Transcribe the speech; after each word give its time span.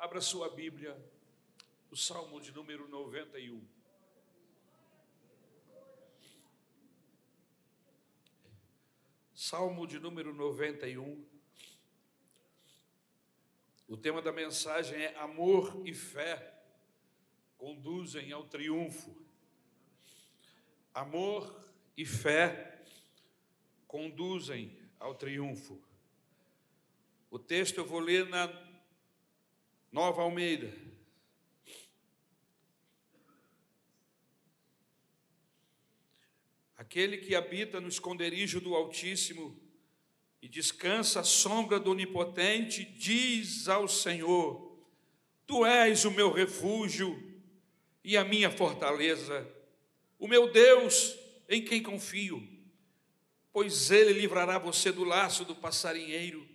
Abra 0.00 0.22
sua 0.22 0.48
Bíblia, 0.48 0.96
o 1.90 1.94
Salmo 1.94 2.40
de 2.40 2.50
número 2.52 2.88
91. 2.88 3.62
Salmo 9.34 9.86
de 9.86 9.98
número 9.98 10.32
91. 10.32 11.22
O 13.86 13.94
tema 13.94 14.22
da 14.22 14.32
mensagem 14.32 14.98
é 14.98 15.14
Amor 15.18 15.86
e 15.86 15.92
fé 15.92 16.58
conduzem 17.58 18.32
ao 18.32 18.44
triunfo. 18.44 19.14
Amor 20.94 21.70
e 21.94 22.06
fé 22.06 22.86
conduzem 23.86 24.80
ao 24.98 25.14
triunfo. 25.14 25.78
O 27.30 27.38
texto 27.38 27.76
eu 27.76 27.84
vou 27.84 28.00
ler 28.00 28.26
na 28.26 28.69
Nova 29.92 30.22
Almeida. 30.22 30.72
Aquele 36.76 37.18
que 37.18 37.34
habita 37.34 37.80
no 37.80 37.88
esconderijo 37.88 38.60
do 38.60 38.74
Altíssimo 38.74 39.60
e 40.40 40.48
descansa 40.48 41.20
à 41.20 41.24
sombra 41.24 41.78
do 41.78 41.90
Onipotente, 41.90 42.84
diz 42.84 43.68
ao 43.68 43.88
Senhor: 43.88 44.78
Tu 45.46 45.66
és 45.66 46.04
o 46.04 46.10
meu 46.10 46.32
refúgio 46.32 47.42
e 48.02 48.16
a 48.16 48.24
minha 48.24 48.50
fortaleza, 48.50 49.46
o 50.18 50.26
meu 50.26 50.50
Deus 50.50 51.16
em 51.48 51.64
quem 51.64 51.82
confio, 51.82 52.40
pois 53.52 53.90
ele 53.90 54.12
livrará 54.12 54.56
você 54.56 54.92
do 54.92 55.04
laço 55.04 55.44
do 55.44 55.54
passarinheiro 55.54 56.48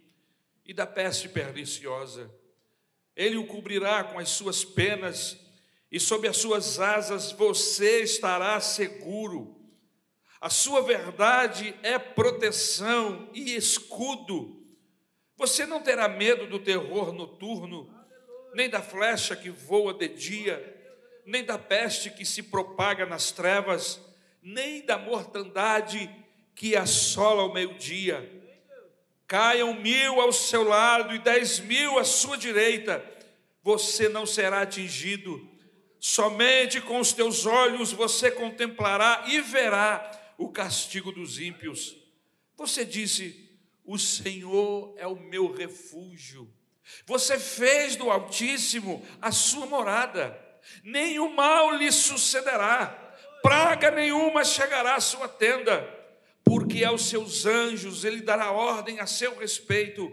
e 0.66 0.74
da 0.74 0.88
peste 0.88 1.28
perniciosa. 1.28 2.34
Ele 3.16 3.38
o 3.38 3.48
cobrirá 3.48 4.04
com 4.04 4.20
as 4.20 4.30
suas 4.30 4.66
penas 4.66 5.38
e 5.92 6.00
sob 6.00 6.28
as 6.28 6.38
suas 6.38 6.80
asas 6.80 7.32
você 7.32 8.02
estará 8.02 8.60
seguro. 8.60 9.56
A 10.42 10.50
sua 10.50 10.82
verdade 10.82 11.74
é 11.82 11.98
proteção 11.98 13.30
e 13.34 13.56
escudo. 13.56 14.64
Você 15.38 15.66
não 15.66 15.82
terá 15.82 16.08
medo 16.08 16.48
do 16.48 16.60
terror 16.60 17.12
noturno, 17.12 17.90
nem 18.54 18.70
da 18.70 18.82
flecha 18.82 19.36
que 19.36 19.50
voa 19.50 19.94
de 19.94 20.08
dia, 20.08 20.76
nem 21.26 21.44
da 21.44 21.58
peste 21.58 22.10
que 22.10 22.26
se 22.26 22.44
propaga 22.44 23.06
nas 23.06 23.32
trevas, 23.32 24.00
nem 24.42 24.86
da 24.86 24.98
mortandade 24.98 26.10
que 26.54 26.76
assola 26.76 27.44
o 27.44 27.54
meio-dia. 27.54 28.45
Caiam 29.28 29.74
mil 29.74 30.22
ao 30.22 30.32
seu 30.32 30.64
lado 30.64 31.14
e 31.16 31.20
dez 31.20 31.60
mil 31.60 31.98
à 31.98 32.04
sua 32.04 32.38
direita, 32.38 33.04
você 33.64 34.08
não 34.08 34.26
será 34.26 34.62
atingido. 34.62 35.50
Somente 36.00 36.80
com 36.80 37.00
os 37.00 37.12
teus 37.14 37.46
olhos 37.46 37.92
você 37.92 38.30
contemplará 38.30 39.24
e 39.28 39.42
verá 39.42 40.12
o 40.38 40.50
castigo 40.50 41.12
dos 41.12 41.40
ímpios. 41.40 41.96
Você 42.56 42.86
disse: 42.86 43.50
O 43.84 43.98
Senhor 43.98 44.94
é 44.98 45.08
o 45.08 45.16
meu 45.16 45.52
refúgio. 45.52 46.54
Você 47.08 47.40
fez 47.40 47.96
do 47.96 48.12
Altíssimo 48.12 49.04
a 49.20 49.32
sua 49.32 49.66
morada 49.66 50.46
nenhum 50.84 51.34
mal 51.34 51.76
lhe 51.76 51.92
sucederá, 51.92 52.88
praga 53.42 53.92
nenhuma 53.92 54.44
chegará 54.44 54.96
à 54.96 55.00
sua 55.00 55.28
tenda, 55.28 55.88
porque 56.46 56.86
aos 56.86 57.10
seus 57.10 57.46
anjos 57.46 58.06
ele 58.06 58.22
dará 58.22 58.52
ordem 58.52 59.02
a 59.02 59.08
seu 59.08 59.38
respeito, 59.38 60.10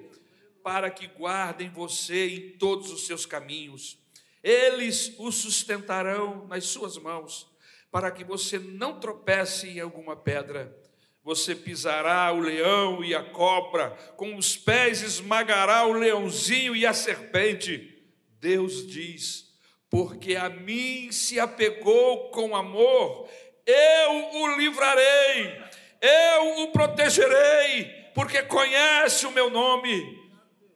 para 0.65 0.91
que 0.91 1.07
guardem 1.07 1.71
você 1.71 2.29
em 2.29 2.51
todos 2.59 2.91
os 2.91 3.07
seus 3.07 3.27
caminhos. 3.27 3.99
Eles 4.43 5.15
o 5.19 5.31
sustentarão 5.31 6.47
nas 6.49 6.65
suas 6.65 6.97
mãos, 6.97 7.49
para 7.91 8.11
que 8.11 8.25
você 8.25 8.59
não 8.59 8.99
tropece 8.99 9.69
em 9.69 9.81
alguma 9.81 10.17
pedra. 10.17 10.77
Você 11.23 11.55
pisará 11.55 12.33
o 12.33 12.41
leão 12.41 13.05
e 13.05 13.15
a 13.15 13.23
cobra, 13.23 13.91
com 14.17 14.35
os 14.35 14.57
pés 14.57 15.03
esmagará 15.03 15.87
o 15.87 15.93
leãozinho 15.93 16.75
e 16.75 16.85
a 16.85 16.93
serpente. 16.93 18.03
Deus 18.41 18.85
diz: 18.89 19.53
porque 19.93 20.37
a 20.37 20.49
mim 20.49 21.13
se 21.13 21.39
apegou 21.39 22.31
com 22.31 22.57
amor, 22.57 23.29
eu 23.67 24.41
o 24.41 24.57
livrarei, 24.57 25.63
eu 26.03 26.65
o 26.65 26.73
protegerei, 26.73 27.85
porque 28.15 28.43
conhece 28.43 29.27
o 29.27 29.31
meu 29.31 29.49
nome. 29.49 30.21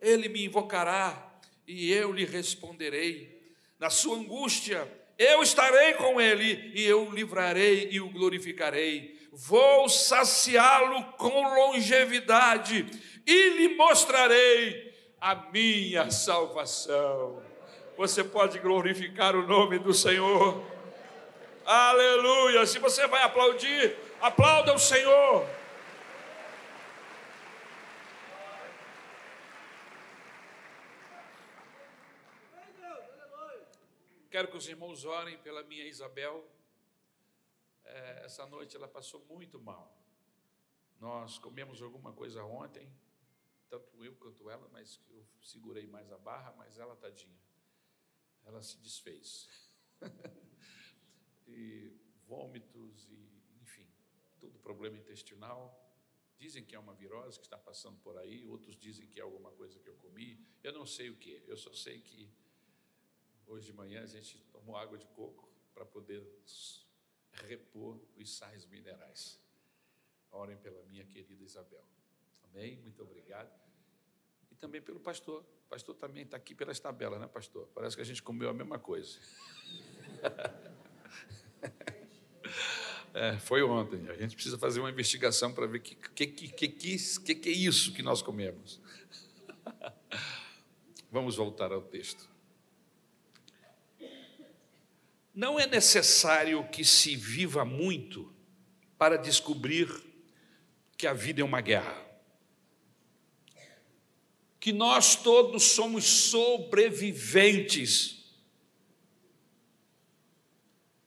Ele 0.00 0.28
me 0.28 0.44
invocará 0.44 1.38
e 1.66 1.92
eu 1.92 2.12
lhe 2.12 2.25
responderei. 2.25 3.37
Na 3.78 3.91
sua 3.91 4.16
angústia, 4.16 4.88
eu 5.19 5.42
estarei 5.42 5.94
com 5.94 6.20
ele 6.20 6.72
e 6.75 6.87
eu 6.87 7.09
o 7.09 7.10
livrarei 7.10 7.88
e 7.91 8.00
o 8.00 8.09
glorificarei. 8.09 9.14
Vou 9.32 9.88
saciá-lo 9.88 11.03
com 11.19 11.43
longevidade 11.43 12.87
e 13.26 13.48
lhe 13.50 13.75
mostrarei 13.75 14.94
a 15.20 15.34
minha 15.53 16.10
salvação 16.10 17.43
você 17.97 18.22
pode 18.22 18.58
glorificar 18.58 19.34
o 19.34 19.47
nome 19.47 19.78
do 19.78 19.94
Senhor. 19.94 20.62
Aleluia! 21.64 22.66
Se 22.66 22.78
você 22.78 23.06
vai 23.06 23.22
aplaudir, 23.22 23.97
aplauda 24.21 24.75
o 24.75 24.78
Senhor. 24.78 25.47
Quero 34.31 34.49
que 34.49 34.56
os 34.56 34.69
irmãos 34.69 35.05
orem 35.05 35.38
pela 35.38 35.62
minha 35.62 35.87
Isabel. 35.87 36.47
É, 37.84 38.25
essa 38.25 38.44
noite 38.47 38.76
ela 38.76 38.88
passou 38.88 39.25
muito 39.28 39.59
mal. 39.60 39.97
Nós 41.00 41.38
comemos 41.38 41.81
alguma 41.81 42.12
coisa 42.12 42.44
ontem, 42.44 42.91
tanto 43.69 44.05
eu 44.05 44.15
quanto 44.16 44.50
ela, 44.50 44.69
mas 44.72 45.00
eu 45.10 45.25
segurei 45.43 45.87
mais 45.87 46.10
a 46.10 46.19
barra, 46.19 46.53
mas 46.56 46.78
ela 46.78 46.97
tadinha 46.97 47.37
ela 48.47 48.62
se 48.62 48.78
desfez. 48.78 49.49
e 51.49 51.93
vômitos 52.26 53.09
e, 53.10 53.36
todo 54.41 54.59
problema 54.59 54.97
intestinal. 54.97 55.83
Dizem 56.39 56.65
que 56.65 56.75
é 56.75 56.79
uma 56.79 56.95
virose 56.95 57.39
que 57.39 57.47
está 57.47 57.57
passando 57.57 57.99
por 58.01 58.17
aí, 58.19 58.47
outros 58.47 58.77
dizem 58.77 59.07
que 59.07 59.19
é 59.19 59.23
alguma 59.23 59.51
coisa 59.53 59.79
que 59.79 59.89
eu 59.89 59.95
comi. 59.97 60.39
Eu 60.63 60.73
não 60.73 60.85
sei 60.85 61.09
o 61.11 61.17
que, 61.17 61.43
eu 61.47 61.57
só 61.57 61.73
sei 61.73 62.01
que 62.01 62.31
hoje 63.47 63.67
de 63.67 63.73
manhã 63.73 64.03
a 64.03 64.07
gente 64.07 64.39
tomou 64.53 64.77
água 64.77 64.99
de 64.99 65.07
coco 65.09 65.49
para 65.73 65.85
poder 65.87 66.27
repor 67.33 67.99
os 68.17 68.31
sais 68.37 68.67
minerais. 68.67 69.41
Orem 70.31 70.57
pela 70.59 70.83
minha 70.85 71.05
querida 71.05 71.43
Isabel. 71.43 71.85
Amém? 72.45 72.77
Muito 72.77 73.03
obrigado. 73.03 73.51
E 74.51 74.55
também 74.55 74.83
pelo 74.83 75.01
pastor 75.01 75.45
o 75.67 75.69
pastor 75.69 75.97
também 75.97 76.23
está 76.23 76.37
aqui 76.37 76.55
pelas 76.55 76.79
tabelas, 76.79 77.21
né, 77.21 77.27
pastor? 77.27 77.67
Parece 77.75 77.97
que 77.97 78.03
a 78.03 78.05
gente 78.05 78.23
comeu 78.23 78.49
a 78.49 78.55
mesma 78.55 78.79
coisa. 78.79 79.19
É, 83.19 83.38
foi 83.38 83.62
ontem. 83.62 84.06
A 84.10 84.12
gente 84.12 84.34
precisa 84.34 84.59
fazer 84.59 84.78
uma 84.78 84.91
investigação 84.91 85.50
para 85.50 85.66
ver 85.66 85.78
o 85.78 85.81
que, 85.81 85.94
que, 85.94 86.27
que, 86.27 86.69
que, 86.69 87.34
que 87.34 87.49
é 87.49 87.53
isso 87.53 87.94
que 87.94 88.03
nós 88.03 88.21
comemos. 88.21 88.78
Vamos 91.10 91.34
voltar 91.34 91.72
ao 91.72 91.81
texto. 91.81 92.28
Não 95.34 95.59
é 95.59 95.66
necessário 95.66 96.69
que 96.69 96.84
se 96.84 97.16
viva 97.16 97.65
muito 97.65 98.31
para 98.99 99.16
descobrir 99.16 99.88
que 100.99 101.06
a 101.06 101.15
vida 101.15 101.41
é 101.41 101.44
uma 101.44 101.62
guerra 101.62 102.05
que 104.60 104.72
nós 104.72 105.15
todos 105.15 105.62
somos 105.62 106.05
sobreviventes. 106.05 108.26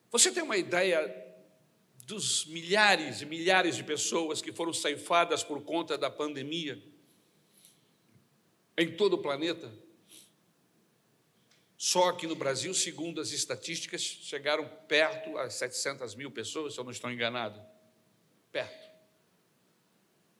Você 0.09 0.31
tem 0.31 0.41
uma 0.41 0.55
ideia 0.55 1.28
dos 2.09 2.45
milhares 2.45 3.21
e 3.21 3.25
milhares 3.25 3.75
de 3.75 3.83
pessoas 3.83 4.41
que 4.41 4.51
foram 4.51 4.73
ceifadas 4.73 5.43
por 5.43 5.61
conta 5.61 5.95
da 5.95 6.09
pandemia 6.09 6.81
em 8.75 8.97
todo 8.97 9.13
o 9.13 9.17
planeta? 9.19 9.71
Só 11.77 12.09
aqui 12.09 12.25
no 12.25 12.35
Brasil, 12.35 12.73
segundo 12.73 13.21
as 13.21 13.31
estatísticas, 13.31 14.01
chegaram 14.01 14.67
perto 14.87 15.37
a 15.37 15.51
700 15.51 16.15
mil 16.15 16.31
pessoas, 16.31 16.73
se 16.73 16.79
eu 16.79 16.83
não 16.83 16.91
estou 16.91 17.11
enganado. 17.11 17.61
Perto. 18.51 18.89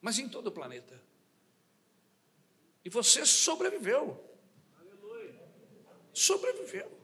Mas 0.02 0.18
em 0.18 0.28
todo 0.28 0.48
o 0.48 0.52
planeta. 0.52 1.00
E 2.84 2.90
você 2.90 3.28
sobreviveu. 3.28 4.26
Sobreviveu. 6.12 6.99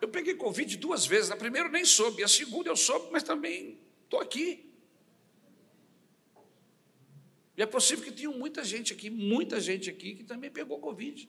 Eu 0.00 0.08
peguei 0.08 0.34
Covid 0.34 0.76
duas 0.76 1.06
vezes. 1.06 1.30
A 1.30 1.36
primeira 1.36 1.68
eu 1.68 1.72
nem 1.72 1.84
soube, 1.84 2.24
a 2.24 2.28
segunda 2.28 2.68
eu 2.70 2.76
soube, 2.76 3.10
mas 3.12 3.22
também 3.22 3.78
estou 4.04 4.20
aqui. 4.20 4.70
E 7.56 7.62
é 7.62 7.66
possível 7.66 8.04
que 8.04 8.10
tenha 8.10 8.30
muita 8.30 8.64
gente 8.64 8.92
aqui, 8.92 9.10
muita 9.10 9.60
gente 9.60 9.90
aqui, 9.90 10.14
que 10.14 10.24
também 10.24 10.50
pegou 10.50 10.78
Covid. 10.80 11.28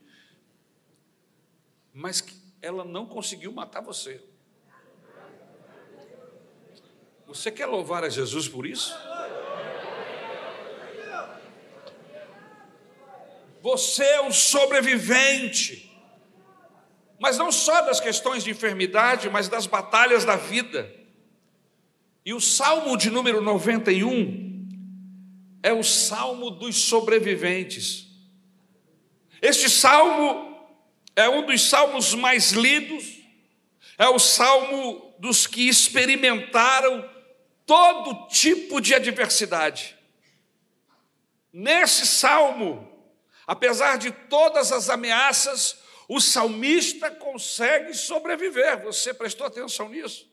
mas 1.94 2.23
ela 2.62 2.85
não 2.85 3.06
conseguiu 3.06 3.51
matar 3.51 3.81
você. 3.81 4.23
Você 7.27 7.51
quer 7.51 7.65
louvar 7.65 8.03
a 8.03 8.09
Jesus 8.09 8.47
por 8.47 8.65
isso? 8.65 8.94
Você 13.62 14.03
é 14.03 14.21
um 14.21 14.31
sobrevivente. 14.31 15.90
Mas 17.21 17.38
não 17.38 17.51
só 17.51 17.81
das 17.83 18.00
questões 18.00 18.44
de 18.44 18.50
enfermidade, 18.50 19.29
mas 19.29 19.47
das 19.47 19.68
batalhas 19.68 20.25
da 20.25 20.35
vida. 20.35 20.91
E 22.25 22.33
o 22.33 22.41
Salmo 22.41 22.97
de 22.97 23.12
número 23.12 23.39
91 23.41 24.68
é 25.62 25.71
o 25.71 25.83
salmo 25.83 26.50
dos 26.50 26.75
sobreviventes. 26.75 28.07
Este 29.39 29.69
salmo 29.69 30.68
é 31.15 31.29
um 31.29 31.45
dos 31.45 31.62
salmos 31.62 32.15
mais 32.15 32.53
lidos, 32.53 33.19
é 34.00 34.07
o 34.07 34.17
salmo 34.17 35.13
dos 35.19 35.45
que 35.45 35.69
experimentaram 35.69 37.07
todo 37.67 38.27
tipo 38.29 38.81
de 38.81 38.95
adversidade. 38.95 39.95
Nesse 41.53 42.07
salmo, 42.07 42.91
apesar 43.45 44.00
de 44.00 44.09
todas 44.09 44.71
as 44.71 44.89
ameaças, 44.89 45.79
o 46.13 46.19
salmista 46.19 47.09
consegue 47.09 47.93
sobreviver. 47.93 48.81
Você 48.83 49.13
prestou 49.13 49.47
atenção 49.47 49.87
nisso? 49.87 50.29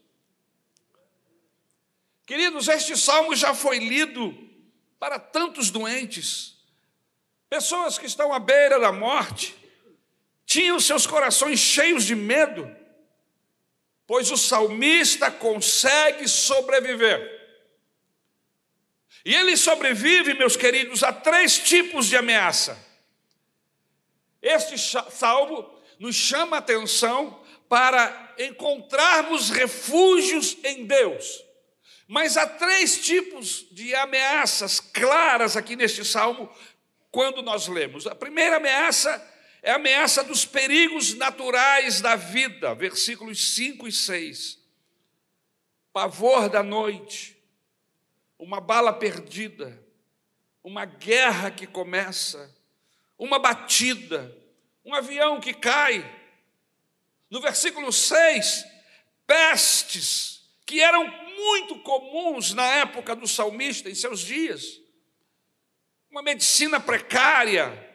Queridos, 2.27 2.67
este 2.67 2.97
salmo 2.97 3.37
já 3.37 3.55
foi 3.55 3.79
lido 3.79 4.37
para 4.99 5.21
tantos 5.21 5.71
doentes, 5.71 6.57
pessoas 7.49 7.97
que 7.97 8.07
estão 8.07 8.35
à 8.35 8.41
beira 8.41 8.81
da 8.81 8.91
morte, 8.91 9.55
tinham 10.45 10.81
seus 10.81 11.07
corações 11.07 11.61
cheios 11.61 12.03
de 12.03 12.17
medo, 12.17 12.69
pois 14.05 14.33
o 14.33 14.37
salmista 14.37 15.31
consegue 15.31 16.27
sobreviver. 16.27 17.39
E 19.25 19.33
ele 19.33 19.57
sobrevive, 19.57 20.35
meus 20.35 20.57
queridos, 20.57 21.05
a 21.05 21.13
três 21.13 21.57
tipos 21.57 22.07
de 22.09 22.17
ameaça. 22.17 22.88
Este 24.49 24.79
salmo 25.11 25.71
nos 25.99 26.17
chama 26.17 26.57
a 26.57 26.59
atenção 26.61 27.39
para 27.69 28.35
encontrarmos 28.39 29.51
refúgios 29.51 30.57
em 30.65 30.87
Deus. 30.87 31.45
Mas 32.07 32.39
há 32.39 32.47
três 32.47 33.05
tipos 33.05 33.67
de 33.71 33.95
ameaças 33.95 34.81
claras 34.81 35.55
aqui 35.55 35.77
neste 35.77 36.03
salmo, 36.03 36.51
quando 37.11 37.43
nós 37.43 37.69
lemos. 37.69 38.07
A 38.07 38.15
primeira 38.15 38.57
ameaça 38.57 39.23
é 39.63 39.73
a 39.73 39.77
ameaça 39.77 40.25
dos 40.25 40.47
perigos 40.47 41.13
naturais 41.13 42.01
da 42.01 42.17
vida, 42.17 42.75
versículos 42.75 43.55
5 43.55 43.87
e 43.87 43.93
6. 43.93 44.59
Pavor 45.93 46.49
da 46.49 46.63
noite, 46.63 47.37
uma 48.39 48.63
bala 48.63 48.95
perdida, 48.95 49.79
uma 50.65 50.87
guerra 50.87 51.51
que 51.51 51.67
começa, 51.67 52.57
uma 53.19 53.39
batida, 53.39 54.38
um 54.89 54.95
avião 54.95 55.39
que 55.39 55.53
cai. 55.53 56.03
No 57.29 57.43
versículo 57.43 57.93
6, 57.93 58.65
pestes 59.27 60.41
que 60.65 60.81
eram 60.81 61.07
muito 61.37 61.79
comuns 61.81 62.55
na 62.55 62.67
época 62.77 63.15
do 63.15 63.29
salmista, 63.29 63.91
em 63.91 63.95
seus 63.95 64.21
dias. 64.21 64.81
Uma 66.11 66.23
medicina 66.23 66.81
precária. 66.81 67.87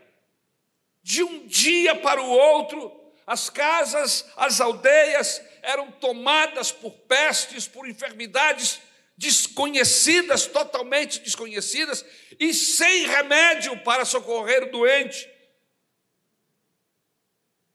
De 1.02 1.24
um 1.24 1.48
dia 1.48 1.96
para 1.96 2.22
o 2.22 2.30
outro, 2.30 2.92
as 3.26 3.50
casas, 3.50 4.26
as 4.38 4.62
aldeias 4.62 5.42
eram 5.64 5.92
tomadas 5.94 6.72
por 6.72 6.92
pestes, 6.92 7.68
por 7.68 7.90
enfermidades 7.90 8.80
desconhecidas, 9.18 10.46
totalmente 10.46 11.20
desconhecidas, 11.22 12.06
e 12.40 12.54
sem 12.54 13.08
remédio 13.08 13.78
para 13.80 14.06
socorrer 14.06 14.64
o 14.64 14.72
doente. 14.72 15.33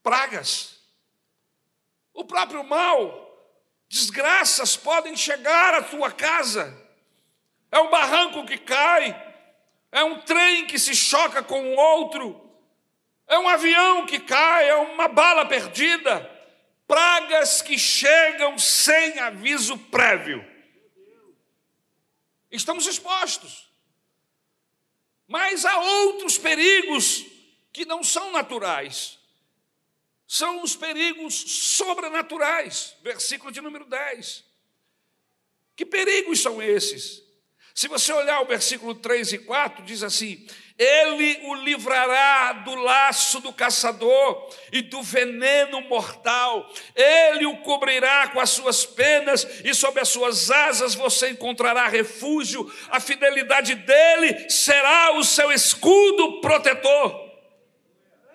Pragas. 0.08 0.75
O 2.14 2.25
próprio 2.25 2.64
mal 2.64 3.26
Desgraças 3.90 4.75
podem 4.75 5.14
chegar 5.14 5.75
à 5.75 5.82
tua 5.82 6.10
casa. 6.10 6.75
É 7.70 7.78
um 7.78 7.90
barranco 7.90 8.46
que 8.46 8.56
cai, 8.56 9.34
é 9.93 10.02
um 10.05 10.20
trem 10.22 10.66
que 10.66 10.78
se 10.78 10.94
choca 10.94 11.43
com 11.43 11.75
outro, 11.75 12.38
é 13.26 13.38
um 13.38 13.49
avião 13.49 14.06
que 14.06 14.19
cai, 14.20 14.69
é 14.70 14.76
uma 14.76 15.08
bala 15.08 15.44
perdida. 15.44 16.20
Pragas 16.87 17.61
que 17.61 17.78
chegam 17.78 18.58
sem 18.58 19.19
aviso 19.19 19.76
prévio. 19.76 20.43
Estamos 22.50 22.87
expostos. 22.87 23.70
Mas 25.26 25.66
há 25.66 25.78
outros 25.78 26.38
perigos 26.38 27.26
que 27.75 27.84
não 27.84 28.02
são 28.02 28.32
naturais 28.32 29.18
são 30.28 30.62
os 30.62 30.76
perigos 30.76 31.34
sobrenaturais. 31.34 32.94
Versículo 33.02 33.50
de 33.50 33.62
número 33.62 33.86
10. 33.86 34.44
Que 35.75 35.86
perigos 35.86 36.40
são 36.40 36.62
esses? 36.62 37.26
Se 37.75 37.88
você 37.88 38.12
olhar 38.12 38.42
o 38.42 38.46
versículo 38.46 38.94
3 38.94 39.34
e 39.34 39.38
4, 39.38 39.84
diz 39.84 40.02
assim: 40.02 40.46
Ele 40.76 41.46
o 41.46 41.54
livrará 41.54 42.52
do 42.52 42.75
laço 42.75 43.40
do 43.40 43.52
caçador 43.52 44.52
e 44.70 44.82
do 44.82 45.00
veneno 45.00 45.80
mortal, 45.82 46.70
ele 46.94 47.46
o 47.46 47.58
cobrirá 47.58 48.28
com 48.28 48.40
as 48.40 48.50
suas 48.50 48.84
penas 48.84 49.46
e 49.64 49.72
sob 49.72 49.98
as 49.98 50.08
suas 50.08 50.50
asas 50.50 50.94
você 50.94 51.30
encontrará 51.30 51.86
refúgio, 51.88 52.70
a 52.90 53.00
fidelidade 53.00 53.76
dele 53.76 54.50
será 54.50 55.16
o 55.16 55.25
seu 55.25 55.50
escudo 55.52 56.40
protetor. 56.40 57.28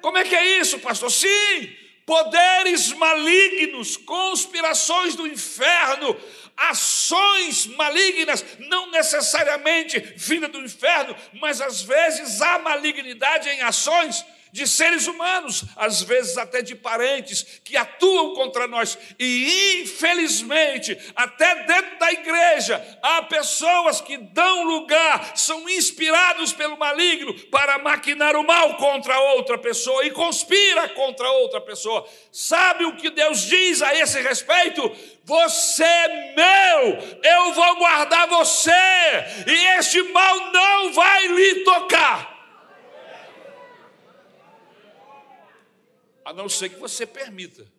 Como 0.01 0.17
é 0.17 0.23
que 0.23 0.35
é 0.35 0.59
isso, 0.59 0.79
pastor? 0.79 1.11
Sim, 1.11 1.82
poderes 2.05 2.91
malignos, 2.94 3.97
conspirações 3.97 5.15
do 5.15 5.25
inferno, 5.27 6.15
ações 6.55 7.65
malignas, 7.67 8.45
não 8.59 8.91
necessariamente 8.91 10.00
vinda 10.15 10.47
do 10.47 10.61
inferno, 10.61 11.15
mas 11.39 11.61
às 11.61 11.81
vezes 11.81 12.41
há 12.41 12.59
malignidade 12.59 13.50
em 13.50 13.61
ações 13.61 14.25
de 14.53 14.67
seres 14.67 15.07
humanos, 15.07 15.65
às 15.75 16.03
vezes 16.03 16.38
até 16.38 16.61
de 16.61 16.75
parentes, 16.75 17.59
que 17.63 17.75
atuam 17.75 18.35
contra 18.35 18.67
nós. 18.67 18.95
E, 19.17 19.81
infelizmente, 19.81 20.95
até 21.15 21.65
dentro 21.65 21.98
da 21.98 22.12
igreja, 22.12 23.00
há 23.01 23.24
pessoas 23.24 24.00
que 24.00 24.15
dão 24.15 24.63
lugar, 24.63 25.36
são 25.36 25.67
inspirados 25.67 26.53
pelo 26.53 26.77
maligno 26.77 27.33
para 27.50 27.79
maquinar 27.79 28.36
o 28.36 28.43
mal 28.43 28.75
contra 28.75 29.19
outra 29.19 29.57
pessoa 29.57 30.05
e 30.05 30.12
conspira 30.12 30.88
contra 30.89 31.27
outra 31.31 31.60
pessoa. 31.60 32.07
Sabe 32.31 32.86
o 32.86 32.95
que 32.95 33.10
Deus 33.10 33.41
diz 33.48 33.81
a 33.81 33.95
esse 33.95 34.22
respeito? 34.22 34.95
Você 35.24 35.83
é 35.83 36.33
meu, 36.36 37.22
eu 37.24 37.53
vou 37.53 37.75
guardar 37.77 38.27
você, 38.27 38.72
e 39.48 39.79
este 39.79 40.03
mal 40.03 40.51
não 40.51 40.93
vai 40.93 41.27
lhe 41.27 41.63
tocar. 41.63 42.32
A 46.25 46.34
não 46.34 46.48
ser 46.48 46.70
que 46.70 46.80
você 46.80 47.06
permita. 47.06 47.72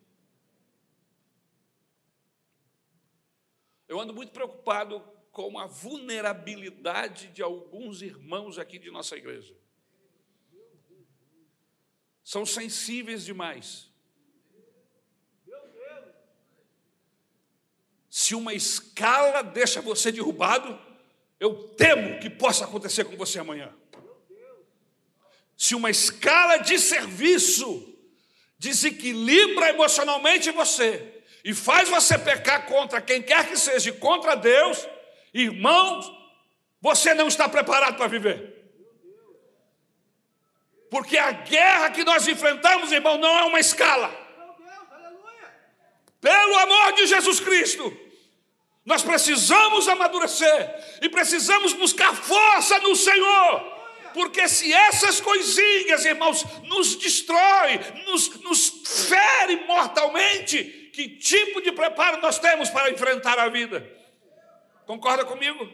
Eu 3.88 4.00
ando 4.00 4.14
muito 4.14 4.32
preocupado 4.32 5.00
com 5.30 5.58
a 5.58 5.66
vulnerabilidade 5.66 7.28
de 7.28 7.42
alguns 7.42 8.02
irmãos 8.02 8.58
aqui 8.58 8.78
de 8.78 8.90
nossa 8.90 9.16
igreja. 9.16 9.54
São 12.22 12.46
sensíveis 12.46 13.24
demais. 13.24 13.90
Se 18.08 18.34
uma 18.34 18.54
escala 18.54 19.42
deixa 19.42 19.82
você 19.82 20.10
derrubado, 20.10 20.80
eu 21.38 21.68
temo 21.70 22.20
que 22.20 22.30
possa 22.30 22.64
acontecer 22.64 23.04
com 23.04 23.16
você 23.16 23.38
amanhã. 23.38 23.76
Se 25.56 25.74
uma 25.74 25.90
escala 25.90 26.58
de 26.58 26.78
serviço 26.78 27.93
desequilibra 28.64 29.68
emocionalmente 29.68 30.50
você 30.50 31.22
e 31.44 31.52
faz 31.52 31.86
você 31.90 32.16
pecar 32.16 32.64
contra 32.66 32.98
quem 32.98 33.20
quer 33.20 33.46
que 33.46 33.58
seja, 33.58 33.92
contra 33.92 34.34
Deus, 34.34 34.88
irmãos, 35.34 36.10
você 36.80 37.12
não 37.12 37.28
está 37.28 37.46
preparado 37.46 37.96
para 37.96 38.06
viver. 38.06 38.54
Porque 40.90 41.18
a 41.18 41.32
guerra 41.32 41.90
que 41.90 42.04
nós 42.04 42.26
enfrentamos, 42.26 42.90
irmão, 42.90 43.18
não 43.18 43.38
é 43.38 43.44
uma 43.44 43.60
escala. 43.60 44.08
Pelo 46.18 46.58
amor 46.58 46.94
de 46.94 47.06
Jesus 47.06 47.40
Cristo, 47.40 47.94
nós 48.86 49.02
precisamos 49.02 49.86
amadurecer 49.88 50.98
e 51.02 51.08
precisamos 51.10 51.74
buscar 51.74 52.14
força 52.14 52.78
no 52.78 52.96
Senhor 52.96 53.73
porque 54.14 54.48
se 54.48 54.72
essas 54.72 55.20
coisinhas, 55.20 56.04
irmãos, 56.04 56.44
nos 56.62 56.94
destrói, 56.94 57.80
nos, 58.06 58.40
nos 58.42 58.68
fere 59.08 59.56
mortalmente 59.66 60.64
que 60.94 61.08
tipo 61.08 61.60
de 61.60 61.72
preparo 61.72 62.22
nós 62.22 62.38
temos 62.38 62.70
para 62.70 62.90
enfrentar 62.90 63.36
a 63.40 63.48
vida. 63.48 63.84
Concorda 64.86 65.24
comigo? 65.24 65.68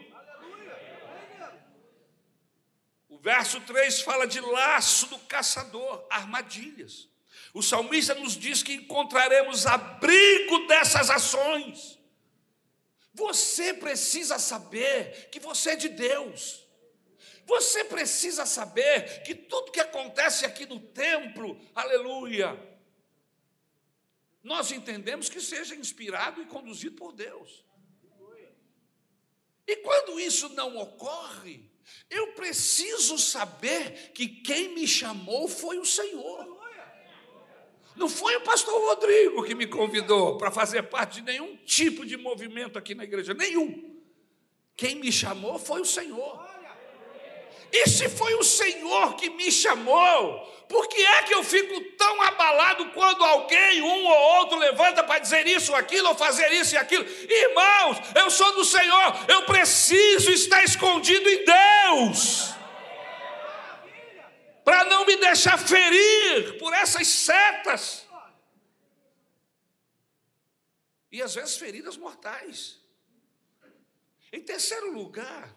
O 3.07 3.19
verso 3.19 3.61
3 3.61 4.01
fala 4.01 4.25
de 4.25 4.39
laço 4.41 5.05
do 5.05 5.19
caçador, 5.19 6.03
armadilhas. 6.09 7.07
O 7.53 7.61
salmista 7.61 8.15
nos 8.15 8.35
diz 8.35 8.63
que 8.63 8.73
encontraremos 8.73 9.67
abrigo 9.67 10.65
dessas 10.65 11.11
ações. 11.11 11.99
Você 13.13 13.73
precisa 13.75 14.39
saber 14.39 15.29
que 15.31 15.39
você 15.39 15.71
é 15.71 15.75
de 15.75 15.89
Deus. 15.89 16.60
Você 17.51 17.83
precisa 17.83 18.45
saber 18.45 19.23
que 19.23 19.35
tudo 19.35 19.73
que 19.73 19.81
acontece 19.81 20.45
aqui 20.45 20.65
no 20.65 20.79
templo, 20.79 21.59
aleluia, 21.75 22.57
nós 24.41 24.71
entendemos 24.71 25.27
que 25.27 25.41
seja 25.41 25.75
inspirado 25.75 26.41
e 26.41 26.45
conduzido 26.45 26.95
por 26.95 27.11
Deus. 27.11 27.65
E 29.67 29.75
quando 29.77 30.17
isso 30.17 30.47
não 30.49 30.77
ocorre, 30.77 31.69
eu 32.09 32.31
preciso 32.35 33.17
saber 33.17 34.13
que 34.13 34.29
quem 34.29 34.73
me 34.73 34.87
chamou 34.87 35.49
foi 35.49 35.77
o 35.77 35.85
Senhor. 35.85 36.57
Não 37.97 38.07
foi 38.07 38.33
o 38.37 38.43
pastor 38.43 38.79
Rodrigo 38.79 39.43
que 39.43 39.55
me 39.55 39.67
convidou 39.67 40.37
para 40.37 40.51
fazer 40.51 40.83
parte 40.83 41.15
de 41.15 41.23
nenhum 41.23 41.57
tipo 41.57 42.05
de 42.05 42.15
movimento 42.15 42.79
aqui 42.79 42.95
na 42.95 43.03
igreja, 43.03 43.33
nenhum. 43.33 44.01
Quem 44.73 44.95
me 44.95 45.11
chamou 45.11 45.59
foi 45.59 45.81
o 45.81 45.85
Senhor. 45.85 46.50
E 47.71 47.87
se 47.87 48.09
foi 48.09 48.33
o 48.35 48.43
Senhor 48.43 49.15
que 49.15 49.29
me 49.29 49.51
chamou, 49.51 50.45
por 50.67 50.87
que 50.87 51.01
é 51.01 51.23
que 51.23 51.33
eu 51.33 51.43
fico 51.43 51.81
tão 51.97 52.21
abalado 52.21 52.91
quando 52.91 53.23
alguém, 53.23 53.81
um 53.81 54.05
ou 54.05 54.39
outro, 54.39 54.57
levanta 54.57 55.03
para 55.03 55.19
dizer 55.19 55.47
isso 55.47 55.73
aquilo, 55.75 56.09
ou 56.09 56.15
fazer 56.15 56.51
isso 56.51 56.75
e 56.75 56.77
aquilo? 56.77 57.05
Irmãos, 57.05 57.97
eu 58.15 58.29
sou 58.29 58.53
do 58.55 58.63
Senhor, 58.63 59.25
eu 59.27 59.45
preciso 59.45 60.31
estar 60.31 60.63
escondido 60.63 61.29
em 61.29 61.45
Deus, 61.45 62.53
para 64.63 64.85
não 64.85 65.05
me 65.05 65.15
deixar 65.17 65.57
ferir 65.57 66.57
por 66.57 66.73
essas 66.73 67.07
setas, 67.07 68.05
e 71.11 71.21
às 71.21 71.35
vezes 71.35 71.57
feridas 71.57 71.97
mortais. 71.97 72.79
Em 74.31 74.41
terceiro 74.41 74.93
lugar, 74.93 75.53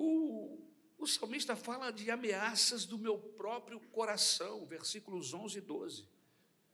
o, 0.00 0.58
o 0.96 1.06
salmista 1.06 1.54
fala 1.54 1.90
de 1.90 2.10
ameaças 2.10 2.86
do 2.86 2.98
meu 2.98 3.18
próprio 3.18 3.78
coração, 3.78 4.64
versículos 4.64 5.34
11 5.34 5.58
e 5.58 5.60
12. 5.60 6.08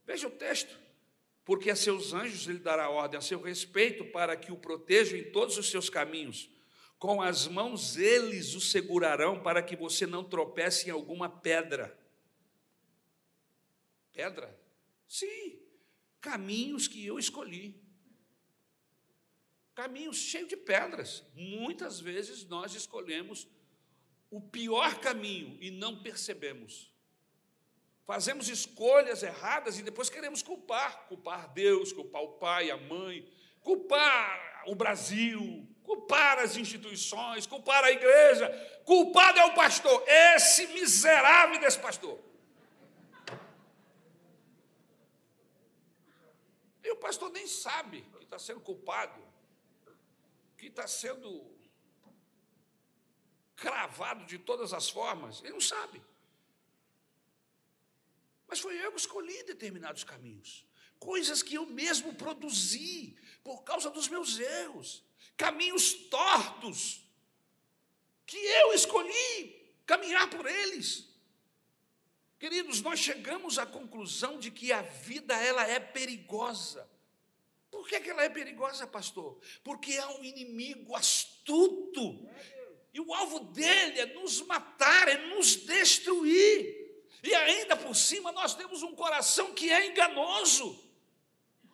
Veja 0.07 0.29
o 0.29 0.31
texto. 0.31 0.79
Porque 1.45 1.71
a 1.71 1.77
seus 1.77 2.13
anjos 2.13 2.49
ele 2.49 2.59
dará 2.59 2.89
ordem 2.89 3.19
a 3.19 3.21
seu 3.21 3.41
respeito 3.41 4.05
para 4.07 4.37
que 4.37 4.53
o 4.53 4.57
protejam 4.57 5.19
em 5.19 5.31
todos 5.31 5.59
os 5.59 5.71
seus 5.71 5.89
caminhos. 5.89 6.51
Com 6.99 7.21
as 7.21 7.47
mãos 7.47 7.97
eles 7.97 8.55
o 8.55 8.61
segurarão 8.61 9.43
para 9.43 9.63
que 9.63 9.77
você 9.77 10.07
não 10.07 10.25
tropece 10.25 10.89
em 10.89 10.91
alguma 10.91 11.29
pedra. 11.29 11.97
Pedra? 14.13 14.59
Sim, 15.07 15.61
caminhos 16.21 16.89
que 16.89 17.05
eu 17.05 17.19
escolhi 17.19 17.81
caminhos 19.77 20.17
cheios 20.17 20.49
de 20.49 20.57
pedras. 20.57 21.23
Muitas 21.35 22.01
vezes 22.01 22.45
nós 22.47 22.75
escolhemos 22.75 23.47
o 24.31 24.41
pior 24.41 24.99
caminho 24.99 25.57
e 25.61 25.71
não 25.71 26.03
percebemos. 26.03 26.91
Fazemos 28.07 28.49
escolhas 28.49 29.23
erradas 29.23 29.79
e 29.79 29.83
depois 29.83 30.09
queremos 30.09 30.43
culpar, 30.43 31.07
culpar 31.09 31.53
Deus, 31.53 31.93
culpar 31.93 32.23
o 32.23 32.33
pai, 32.39 32.71
a 32.71 32.77
mãe, 32.77 33.29
culpar 33.63 34.65
o 34.67 34.75
Brasil, 34.75 35.69
culpar 35.83 36.39
as 36.39 36.57
instituições, 36.57 37.47
culpar 37.47 37.85
a 37.85 37.91
igreja, 37.91 38.49
culpado 38.85 39.39
é 39.39 39.45
o 39.45 39.55
pastor, 39.55 40.03
esse 40.07 40.69
miserável 40.69 41.61
desse 41.61 41.79
pastor. 41.79 42.19
E 46.83 46.91
o 46.93 46.97
pastor 46.97 47.31
nem 47.31 47.47
sabe 47.47 48.03
que 48.17 48.25
está 48.25 48.39
sendo 48.39 48.61
culpado 48.61 49.36
que 50.57 50.67
está 50.67 50.87
sendo 50.87 51.55
cravado 53.55 54.25
de 54.27 54.39
todas 54.39 54.73
as 54.73 54.89
formas, 54.89 55.41
ele 55.43 55.53
não 55.53 55.61
sabe. 55.61 56.03
Mas 58.47 58.61
foi 58.61 58.77
eu 58.77 58.93
que 58.93 59.01
escolhi 59.01 59.43
determinados 59.43 60.05
caminhos, 60.05 60.65
coisas 60.99 61.43
que 61.43 61.55
eu 61.55 61.67
mesmo 61.67 62.15
produzi 62.15 63.17
por 63.43 63.63
causa 63.65 63.91
dos 63.91 64.09
meus 64.09 64.39
erros, 64.39 65.03
caminhos 65.37 65.95
tortos, 65.95 67.03
que 68.25 68.37
eu 68.37 68.73
escolhi 68.73 69.75
caminhar 69.85 70.29
por 70.31 70.47
eles. 70.47 71.09
Queridos, 72.39 72.83
nós 72.83 73.01
chegamos 73.01 73.59
à 73.59 73.65
conclusão 73.65 74.39
de 74.39 74.51
que 74.51 74.71
a 74.71 74.83
vida 74.83 75.35
ela 75.35 75.67
é 75.67 75.81
perigosa. 75.81 76.89
Por 77.71 77.87
que, 77.89 78.01
que 78.01 78.11
ela 78.11 78.25
é 78.25 78.29
perigosa, 78.29 78.87
pastor? 78.87 79.39
Porque 79.63 79.93
é 79.93 80.07
um 80.07 80.25
inimigo 80.25 80.95
astuto. 80.95 82.29
E 82.93 83.01
o 83.01 83.13
alvo 83.13 83.41
dele 83.41 84.01
é 84.01 84.07
nos 84.07 84.41
matar, 84.43 85.09
é 85.09 85.19
nos 85.29 85.57
destruir. 85.57 86.87
E 87.23 87.35
ainda 87.35 87.77
por 87.77 87.95
cima 87.95 88.33
nós 88.33 88.55
temos 88.55 88.83
um 88.83 88.95
coração 88.95 89.53
que 89.53 89.71
é 89.71 89.87
enganoso. 89.87 90.83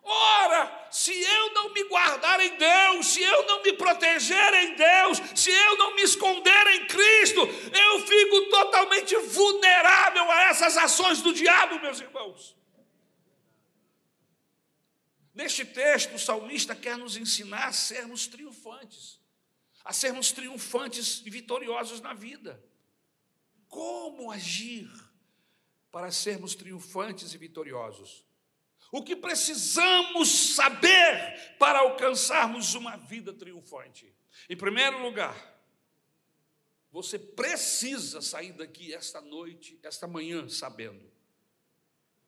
Ora, 0.05 0.89
se 0.91 1.13
eu 1.13 1.53
não 1.55 1.73
me 1.73 1.85
guardar 1.85 2.41
em 2.41 2.57
Deus, 2.57 3.07
se 3.07 3.23
eu 3.23 3.47
não 3.47 3.63
me 3.63 3.73
proteger 3.75 4.55
em 4.55 4.75
Deus, 4.75 5.23
se 5.35 5.51
eu 5.51 5.79
não 5.79 5.95
me 5.95 6.03
esconder 6.03 6.67
em 6.75 6.87
Cristo, 6.87 7.41
eu 7.41 8.01
fico 8.01 8.51
totalmente 8.51 9.17
vulnerável 9.17 10.29
a 10.29 10.43
essas 10.45 10.77
ações 10.77 11.23
do 11.23 11.33
diabo, 11.33 11.79
meus 11.79 12.01
irmãos. 12.01 12.57
Neste 15.35 15.65
texto, 15.65 16.15
o 16.15 16.19
salmista 16.19 16.75
quer 16.75 16.99
nos 16.99 17.17
ensinar 17.17 17.69
a 17.69 17.73
sermos 17.73 18.27
triunfantes, 18.27 19.19
a 19.85 19.93
sermos 19.93 20.31
triunfantes 20.31 21.23
e 21.25 21.31
vitoriosos 21.31 22.01
na 22.01 22.12
vida. 22.12 22.62
Como 23.67 24.31
agir 24.31 24.91
para 25.91 26.11
sermos 26.11 26.55
triunfantes 26.55 27.33
e 27.33 27.39
vitoriosos? 27.39 28.25
O 28.91 29.03
que 29.03 29.17
precisamos 29.17 30.29
saber 30.29 31.57
para 31.59 31.79
alcançarmos 31.79 32.75
uma 32.75 32.97
vida 32.97 33.33
triunfante? 33.33 34.15
Em 34.51 34.57
primeiro 34.57 35.03
lugar, 35.03 35.35
você 36.91 37.19
precisa 37.19 38.21
sair 38.21 38.53
daqui 38.53 38.93
esta 38.93 39.19
noite, 39.23 39.81
esta 39.83 40.07
manhã, 40.07 40.47
sabendo 40.47 41.11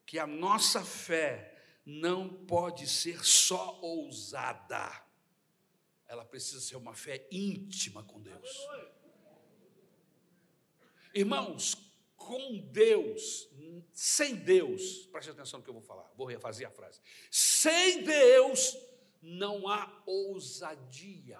que 0.06 0.18
a 0.18 0.26
nossa 0.26 0.82
fé 0.82 1.53
não 1.84 2.28
pode 2.28 2.88
ser 2.88 3.24
só 3.24 3.78
ousada, 3.80 5.04
ela 6.06 6.24
precisa 6.24 6.60
ser 6.60 6.76
uma 6.76 6.94
fé 6.94 7.26
íntima 7.30 8.02
com 8.02 8.20
Deus. 8.20 8.48
Irmãos, 11.14 11.76
com 12.16 12.58
Deus, 12.72 13.48
sem 13.92 14.34
Deus, 14.34 15.06
preste 15.06 15.30
atenção 15.30 15.58
no 15.58 15.64
que 15.64 15.70
eu 15.70 15.74
vou 15.74 15.82
falar, 15.82 16.10
vou 16.16 16.26
refazer 16.26 16.66
a 16.66 16.70
frase. 16.70 17.00
Sem 17.30 18.02
Deus 18.02 18.76
não 19.20 19.68
há 19.68 20.02
ousadia. 20.06 21.38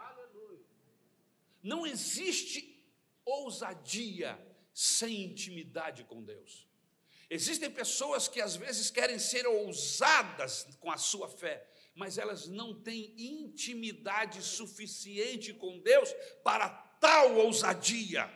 Não 1.63 1.87
existe 1.87 2.85
ousadia 3.25 4.39
sem 4.73 5.25
intimidade 5.25 6.05
com 6.05 6.23
Deus. 6.23 6.69
Existem 7.31 7.71
pessoas 7.71 8.29
que 8.29 8.41
às 8.41 8.57
vezes 8.57 8.91
querem 8.91 9.19
ser 9.19 9.47
ousadas 9.47 10.67
com 10.81 10.91
a 10.91 10.97
sua 10.97 11.29
fé, 11.29 11.67
mas 11.95 12.19
elas 12.19 12.49
não 12.49 12.75
têm 12.83 13.15
intimidade 13.17 14.43
suficiente 14.43 15.53
com 15.55 15.79
Deus 15.81 16.13
para 16.43 16.69
tal 17.01 17.37
ousadia. 17.37 18.31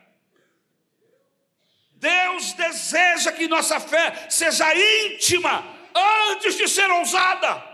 Deus 1.91 2.53
deseja 2.53 3.31
que 3.31 3.47
nossa 3.47 3.79
fé 3.79 4.29
seja 4.29 4.65
íntima 5.05 5.77
antes 6.31 6.55
de 6.55 6.67
ser 6.67 6.89
ousada. 6.89 7.67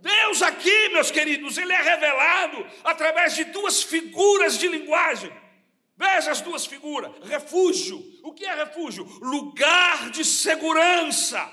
Deus 0.00 0.42
aqui, 0.42 0.88
meus 0.90 1.10
queridos, 1.10 1.56
ele 1.56 1.72
é 1.72 1.82
revelado 1.82 2.66
através 2.84 3.34
de 3.34 3.44
duas 3.44 3.82
figuras 3.82 4.58
de 4.58 4.68
linguagem. 4.68 5.32
Veja 5.96 6.30
as 6.30 6.40
duas 6.40 6.66
figuras: 6.66 7.10
refúgio. 7.24 8.02
O 8.22 8.32
que 8.32 8.44
é 8.44 8.54
refúgio? 8.54 9.04
Lugar 9.20 10.10
de 10.10 10.24
segurança. 10.24 11.50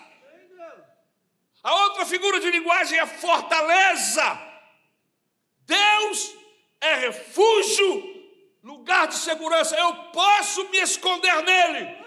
A 1.64 1.74
outra 1.86 2.06
figura 2.06 2.40
de 2.42 2.52
linguagem 2.52 3.00
é 3.00 3.06
fortaleza. 3.06 4.54
Deus 5.66 6.36
é 6.82 6.96
refúgio, 6.96 8.30
lugar 8.62 9.08
de 9.08 9.16
segurança. 9.16 9.78
Eu 9.78 9.94
posso 10.12 10.70
me 10.70 10.80
esconder 10.80 11.42
nele. 11.44 12.04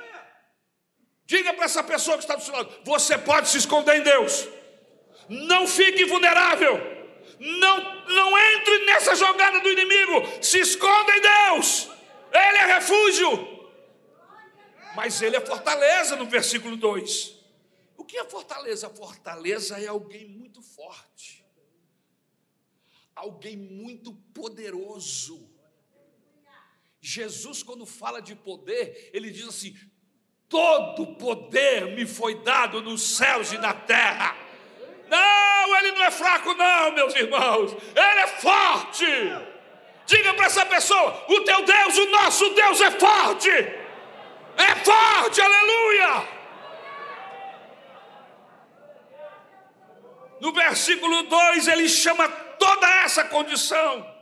Diga 1.24 1.54
para 1.54 1.64
essa 1.64 1.82
pessoa 1.82 2.18
que 2.18 2.24
está 2.24 2.36
do 2.36 2.42
seu 2.42 2.54
lado: 2.54 2.70
você 2.84 3.16
pode 3.16 3.48
se 3.48 3.56
esconder 3.56 3.96
em 3.96 4.02
Deus. 4.02 4.46
Não 5.28 5.66
fique 5.66 6.04
vulnerável. 6.04 6.94
Não, 7.38 8.04
não 8.06 8.38
entre 8.38 8.84
nessa 8.84 9.16
jogada 9.16 9.60
do 9.60 9.70
inimigo. 9.70 10.22
Se 10.42 10.58
esconda 10.58 11.16
em 11.16 11.20
Deus. 11.20 11.95
Ele 12.32 12.58
é 12.58 12.74
refúgio. 12.74 13.56
Mas 14.94 15.20
ele 15.20 15.36
é 15.36 15.40
fortaleza 15.40 16.16
no 16.16 16.26
versículo 16.26 16.76
2. 16.76 17.34
O 17.96 18.04
que 18.04 18.16
é 18.16 18.24
fortaleza? 18.24 18.88
Fortaleza 18.88 19.78
é 19.78 19.86
alguém 19.86 20.26
muito 20.26 20.62
forte. 20.62 21.44
Alguém 23.14 23.56
muito 23.56 24.14
poderoso. 24.34 25.50
Jesus, 27.00 27.62
quando 27.62 27.86
fala 27.86 28.20
de 28.20 28.34
poder, 28.34 29.10
ele 29.12 29.30
diz 29.30 29.48
assim: 29.48 29.76
todo 30.48 31.14
poder 31.16 31.94
me 31.94 32.06
foi 32.06 32.42
dado 32.42 32.80
nos 32.82 33.02
céus 33.02 33.52
e 33.52 33.58
na 33.58 33.72
terra. 33.72 34.36
Não, 35.08 35.78
ele 35.78 35.92
não 35.92 36.04
é 36.04 36.10
fraco, 36.10 36.52
não, 36.54 36.92
meus 36.92 37.14
irmãos, 37.14 37.72
ele 37.72 38.20
é 38.20 38.26
forte. 38.26 39.04
Diga 40.06 40.34
para 40.34 40.46
essa 40.46 40.64
pessoa: 40.64 41.24
o 41.28 41.40
teu 41.42 41.64
Deus, 41.64 41.98
o 41.98 42.10
nosso 42.10 42.48
Deus 42.50 42.80
é 42.80 42.90
forte, 42.92 43.50
é 43.50 44.74
forte, 44.84 45.40
aleluia. 45.40 46.36
No 50.40 50.52
versículo 50.52 51.24
2, 51.24 51.66
ele 51.68 51.88
chama 51.88 52.28
toda 52.28 52.86
essa 53.02 53.24
condição 53.24 54.14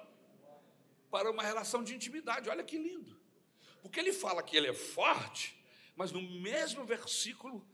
para 1.11 1.31
uma 1.31 1.43
relação 1.43 1.83
de 1.83 1.95
intimidade. 1.95 2.49
Olha 2.49 2.65
que 2.65 2.79
lindo. 2.79 3.21
Porque 3.83 4.01
ele 4.01 4.13
fala 4.13 4.43
que 4.43 4.57
ele 4.57 4.69
é 4.69 4.73
forte, 4.73 5.63
mas 5.95 6.11
no 6.11 6.23
mesmo 6.23 6.85
versículo 6.85 7.67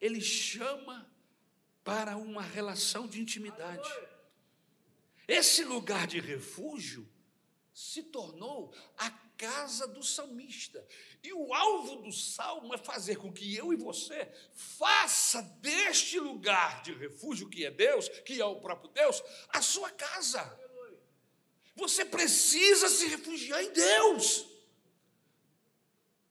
ele 0.00 0.20
chama 0.20 1.08
para 1.84 2.16
uma 2.16 2.42
relação 2.42 3.06
de 3.06 3.20
intimidade. 3.20 3.88
Esse 5.28 5.64
lugar 5.64 6.06
de 6.06 6.18
refúgio 6.18 7.08
se 7.74 8.04
tornou 8.04 8.72
a 8.96 9.10
casa 9.36 9.88
do 9.88 10.02
salmista. 10.02 10.86
E 11.24 11.32
o 11.32 11.52
alvo 11.52 11.96
do 11.96 12.12
salmo 12.12 12.72
é 12.72 12.78
fazer 12.78 13.16
com 13.16 13.32
que 13.32 13.56
eu 13.56 13.72
e 13.72 13.76
você 13.76 14.32
faça 14.54 15.42
deste 15.60 16.20
lugar 16.20 16.82
de 16.82 16.94
refúgio 16.94 17.50
que 17.50 17.66
é 17.66 17.72
Deus, 17.72 18.08
que 18.08 18.40
é 18.40 18.44
o 18.44 18.60
próprio 18.60 18.90
Deus, 18.90 19.20
a 19.48 19.60
sua 19.60 19.90
casa. 19.90 20.60
Você 21.74 22.04
precisa 22.04 22.88
se 22.88 23.08
refugiar 23.08 23.60
em 23.64 23.72
Deus. 23.72 24.46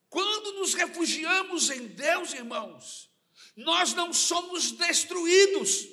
Quando 0.09 0.53
nos 0.53 0.73
refugiamos 0.73 1.69
em 1.69 1.87
Deus, 1.87 2.33
irmãos, 2.33 3.11
nós 3.55 3.93
não 3.93 4.13
somos 4.13 4.71
destruídos. 4.71 5.87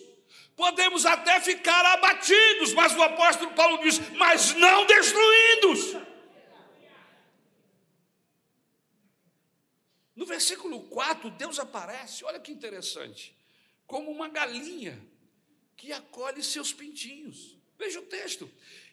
Podemos 0.56 1.06
até 1.06 1.40
ficar 1.40 1.84
abatidos, 1.86 2.74
mas 2.74 2.94
o 2.96 3.02
apóstolo 3.02 3.52
Paulo 3.52 3.82
diz: 3.82 3.98
mas 4.16 4.54
não 4.54 4.86
destruídos. 4.86 5.96
No 10.14 10.26
versículo 10.26 10.82
4, 10.82 11.30
Deus 11.30 11.58
aparece, 11.58 12.24
olha 12.24 12.38
que 12.38 12.52
interessante, 12.52 13.34
como 13.86 14.10
uma 14.10 14.28
galinha 14.28 15.00
que 15.76 15.92
acolhe 15.92 16.42
seus 16.42 16.74
pintinhos. 16.74 17.56
Veja 17.78 18.00
o 18.00 18.06
texto. 18.06 18.50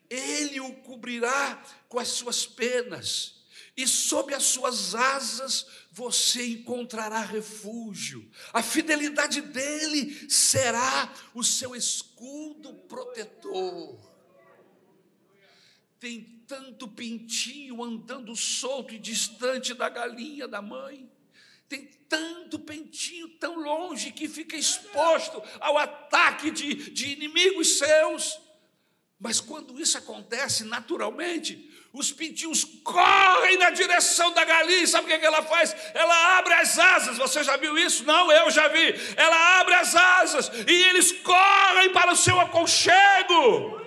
Ele 0.10 0.62
o 0.62 0.74
cobrirá 0.84 1.62
com 1.90 2.00
as 2.00 2.08
suas 2.08 2.46
penas 2.46 3.37
e 3.78 3.88
sob 3.88 4.34
as 4.34 4.44
suas 4.44 4.96
asas 4.96 5.68
você 5.92 6.48
encontrará 6.48 7.22
refúgio. 7.22 8.28
A 8.52 8.64
fidelidade 8.64 9.40
dele 9.40 10.28
será 10.28 11.14
o 11.36 11.44
seu 11.44 11.76
escudo 11.76 12.74
protetor. 12.90 14.00
Tem 16.00 16.44
tanto 16.48 16.88
pintinho 16.88 17.84
andando 17.84 18.36
solto 18.36 18.96
e 18.96 19.00
distante 19.00 19.76
da 19.76 19.90
galinha 19.90 20.48
da 20.48 20.62
mãe. 20.62 21.08
Tem 21.70 21.86
tanto 22.10 22.58
pentinho 22.58 23.30
tão 23.38 23.60
longe 23.60 24.12
que 24.12 24.28
fica 24.28 24.56
exposto 24.56 25.42
ao 25.60 25.78
ataque 25.78 26.50
de, 26.50 26.92
de 26.92 27.10
inimigos 27.10 27.78
seus. 27.78 28.40
Mas 29.20 29.40
quando 29.40 29.80
isso 29.80 29.98
acontece 29.98 30.64
naturalmente, 30.64 31.72
os 31.92 32.12
pintinhos 32.12 32.64
correm 32.84 33.58
na 33.58 33.72
direção 33.72 34.32
da 34.32 34.46
galinha. 34.46 34.86
Sabe 34.86 35.06
o 35.06 35.08
que, 35.08 35.14
é 35.14 35.20
que 35.20 35.26
ela 35.26 35.42
faz? 35.42 35.76
Ela 35.94 36.38
abre 36.38 36.54
as 36.54 36.78
asas. 36.78 37.18
Você 37.18 37.44
já 37.44 37.58
viu 37.58 37.78
isso? 37.78 38.04
Não, 38.04 38.32
eu 38.32 38.52
já 38.52 38.68
vi. 38.68 38.94
Ela 39.16 39.60
abre 39.60 39.74
as 39.74 39.96
asas 39.96 40.52
e 40.68 40.72
eles 40.72 41.12
correm 41.24 41.92
para 41.92 42.14
o 42.14 42.16
seu 42.16 42.40
aconchego. 42.40 43.87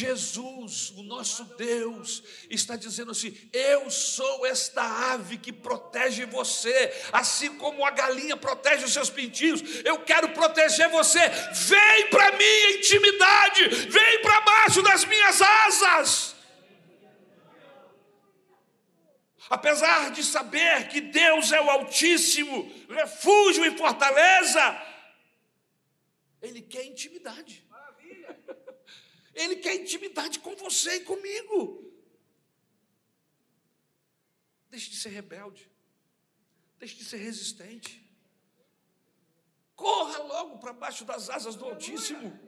Jesus, 0.00 0.90
o 0.96 1.02
nosso 1.02 1.44
Deus, 1.56 2.22
está 2.48 2.74
dizendo 2.74 3.10
assim: 3.10 3.36
Eu 3.52 3.90
sou 3.90 4.46
esta 4.46 4.82
ave 5.12 5.36
que 5.36 5.52
protege 5.52 6.24
você, 6.24 6.90
assim 7.12 7.58
como 7.58 7.84
a 7.84 7.90
galinha 7.90 8.36
protege 8.36 8.86
os 8.86 8.92
seus 8.94 9.10
pintinhos, 9.10 9.60
eu 9.84 9.98
quero 9.98 10.30
proteger 10.30 10.88
você. 10.88 11.20
Vem 11.28 12.08
para 12.08 12.32
minha 12.32 12.78
intimidade, 12.78 13.68
vem 13.68 14.22
para 14.22 14.40
baixo 14.40 14.80
das 14.82 15.04
minhas 15.04 15.42
asas. 15.42 16.34
Apesar 19.50 20.12
de 20.12 20.24
saber 20.24 20.88
que 20.88 21.00
Deus 21.00 21.52
é 21.52 21.60
o 21.60 21.68
Altíssimo, 21.68 22.72
refúgio 22.88 23.66
e 23.66 23.76
fortaleza, 23.76 24.82
Ele 26.40 26.62
quer 26.62 26.86
intimidade. 26.86 27.69
Ele 29.34 29.56
quer 29.56 29.74
intimidade 29.76 30.38
com 30.40 30.54
você 30.56 30.96
e 30.96 31.04
comigo. 31.04 31.90
Deixe 34.68 34.90
de 34.90 34.96
ser 34.96 35.10
rebelde. 35.10 35.70
Deixe 36.78 36.96
de 36.96 37.04
ser 37.04 37.18
resistente. 37.18 38.08
Corra 39.74 40.18
logo 40.18 40.58
para 40.58 40.72
baixo 40.72 41.04
das 41.04 41.30
asas 41.30 41.54
do 41.54 41.64
Altíssimo. 41.64 42.38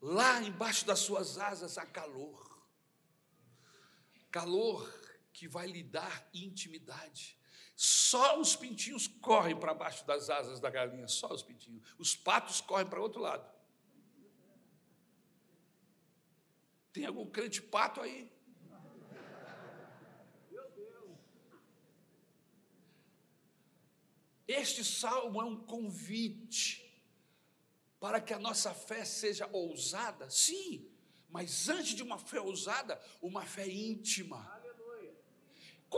Lá 0.00 0.42
embaixo 0.42 0.86
das 0.86 1.00
suas 1.00 1.38
asas 1.38 1.78
há 1.78 1.86
calor. 1.86 2.64
Calor 4.30 4.88
que 5.32 5.48
vai 5.48 5.66
lhe 5.66 5.82
dar 5.82 6.28
intimidade. 6.32 7.38
Só 7.74 8.40
os 8.40 8.56
pintinhos 8.56 9.06
correm 9.06 9.58
para 9.58 9.74
baixo 9.74 10.06
das 10.06 10.30
asas 10.30 10.60
da 10.60 10.70
galinha, 10.70 11.08
só 11.08 11.32
os 11.32 11.42
pintinhos. 11.42 11.94
Os 11.98 12.14
patos 12.14 12.60
correm 12.60 12.86
para 12.86 12.98
o 12.98 13.02
outro 13.02 13.20
lado. 13.20 13.55
Tem 16.96 17.04
algum 17.04 17.26
crente 17.26 17.60
pato 17.60 18.00
aí? 18.00 18.26
Este 24.48 24.82
salmo 24.82 25.42
é 25.42 25.44
um 25.44 25.62
convite 25.62 26.98
para 28.00 28.18
que 28.18 28.32
a 28.32 28.38
nossa 28.38 28.72
fé 28.72 29.04
seja 29.04 29.46
ousada, 29.52 30.30
sim, 30.30 30.90
mas 31.28 31.68
antes 31.68 31.94
de 31.94 32.02
uma 32.02 32.18
fé 32.18 32.40
ousada, 32.40 32.98
uma 33.20 33.44
fé 33.44 33.68
íntima. 33.68 34.55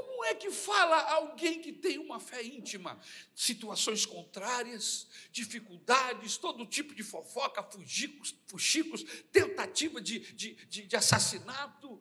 Como 0.01 0.25
é 0.25 0.33
que 0.33 0.49
fala 0.53 1.11
alguém 1.11 1.61
que 1.61 1.73
tem 1.73 1.99
uma 1.99 2.21
fé 2.21 2.41
íntima? 2.41 3.01
Situações 3.35 4.07
contrárias, 4.07 5.09
dificuldades, 5.33 6.37
todo 6.37 6.65
tipo 6.65 6.95
de 6.95 7.03
fofoca, 7.03 7.65
fugicos, 7.65 8.33
fuxicos, 8.47 9.03
tentativa 9.33 10.01
de, 10.01 10.21
de, 10.35 10.55
de, 10.67 10.87
de 10.87 10.97
assassinato, 10.97 12.01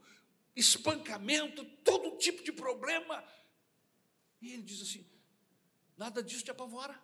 espancamento, 0.56 1.66
todo 1.84 2.20
tipo 2.20 2.44
de 2.44 2.52
problema. 2.52 3.28
E 4.40 4.54
ele 4.54 4.62
diz 4.62 4.80
assim: 4.80 5.04
nada 5.98 6.22
disso 6.22 6.44
te 6.44 6.52
apavora, 6.52 7.02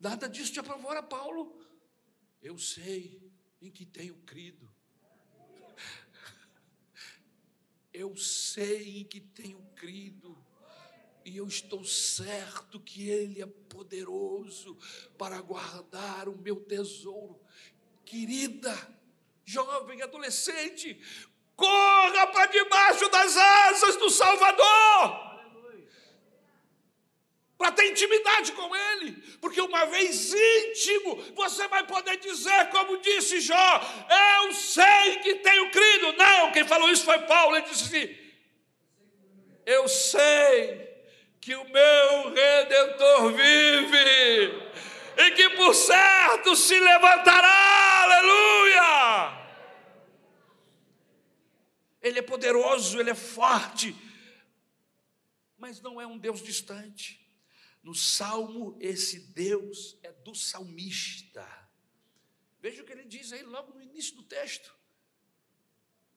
nada 0.00 0.30
disso 0.30 0.50
te 0.50 0.60
apavora, 0.60 1.02
Paulo. 1.02 1.62
Eu 2.40 2.56
sei 2.56 3.30
em 3.60 3.70
que 3.70 3.84
tenho 3.84 4.14
crido 4.22 4.74
eu 7.96 8.14
sei 8.16 9.00
em 9.00 9.04
que 9.04 9.20
tenho 9.20 9.60
crido, 9.74 10.36
e 11.24 11.38
eu 11.38 11.46
estou 11.46 11.82
certo 11.84 12.78
que 12.78 13.08
Ele 13.08 13.42
é 13.42 13.46
poderoso 13.46 14.78
para 15.18 15.40
guardar 15.40 16.28
o 16.28 16.36
meu 16.38 16.56
tesouro. 16.56 17.40
Querida, 18.04 18.72
jovem, 19.44 20.02
adolescente, 20.02 21.00
corra 21.56 22.26
para 22.28 22.46
debaixo 22.46 23.08
das 23.08 23.36
asas 23.36 23.96
do 23.96 24.10
Salvador 24.10 25.26
para 27.56 27.65
ter 27.76 27.90
intimidade 27.90 28.50
com 28.52 28.74
Ele, 28.74 29.12
porque 29.40 29.60
uma 29.60 29.84
vez 29.84 30.32
íntimo, 30.32 31.22
você 31.34 31.68
vai 31.68 31.86
poder 31.86 32.16
dizer, 32.16 32.70
como 32.70 32.98
disse 32.98 33.40
Jó: 33.40 33.80
Eu 34.42 34.52
sei 34.52 35.16
que 35.22 35.36
tenho 35.36 35.70
crido. 35.70 36.12
Não, 36.14 36.50
quem 36.50 36.66
falou 36.66 36.90
isso 36.90 37.04
foi 37.04 37.18
Paulo. 37.20 37.56
Ele 37.56 37.66
disse 37.66 37.84
assim: 37.84 38.16
Eu 39.64 39.86
sei 39.86 40.86
que 41.40 41.54
o 41.54 41.64
meu 41.64 42.34
redentor 42.34 43.32
vive 43.32 44.66
e 45.18 45.30
que 45.32 45.50
por 45.50 45.74
certo 45.74 46.56
se 46.56 46.78
levantará. 46.80 48.02
Aleluia! 48.02 49.46
Ele 52.02 52.18
é 52.18 52.22
poderoso, 52.22 53.00
ele 53.00 53.10
é 53.10 53.14
forte, 53.14 53.94
mas 55.58 55.80
não 55.80 56.00
é 56.00 56.06
um 56.06 56.18
Deus 56.18 56.42
distante. 56.42 57.25
No 57.86 57.94
salmo, 57.94 58.76
esse 58.80 59.20
Deus 59.28 59.96
é 60.02 60.10
do 60.10 60.34
salmista. 60.34 61.46
Veja 62.58 62.82
o 62.82 62.84
que 62.84 62.92
ele 62.92 63.04
diz 63.04 63.32
aí 63.32 63.44
logo 63.44 63.72
no 63.72 63.80
início 63.80 64.16
do 64.16 64.24
texto. 64.24 64.76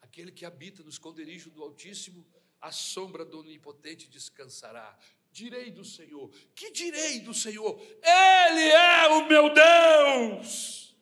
Aquele 0.02 0.32
que 0.32 0.46
habita 0.46 0.82
no 0.82 0.90
esconderijo 0.90 1.52
do 1.52 1.62
Altíssimo, 1.62 2.26
a 2.60 2.72
sombra 2.72 3.24
do 3.24 3.42
Onipotente 3.42 4.10
descansará. 4.10 4.98
Direi 5.32 5.70
do 5.70 5.86
Senhor, 5.86 6.32
que 6.56 6.72
direi 6.72 7.20
do 7.20 7.36
Senhor? 7.36 7.80
Ele 7.80 8.68
é 8.72 9.08
o 9.10 9.28
meu 9.28 9.54
Deus. 9.54 10.98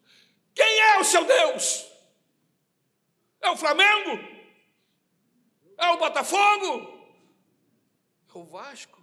Quem 0.54 0.80
é 0.82 1.00
o 1.00 1.06
seu 1.06 1.24
Deus? 1.24 1.90
É 3.40 3.50
o 3.50 3.56
Flamengo? 3.56 4.22
É 5.78 5.88
o 5.92 5.98
Botafogo? 5.98 7.16
É 8.28 8.38
o 8.38 8.44
Vasco? 8.44 8.97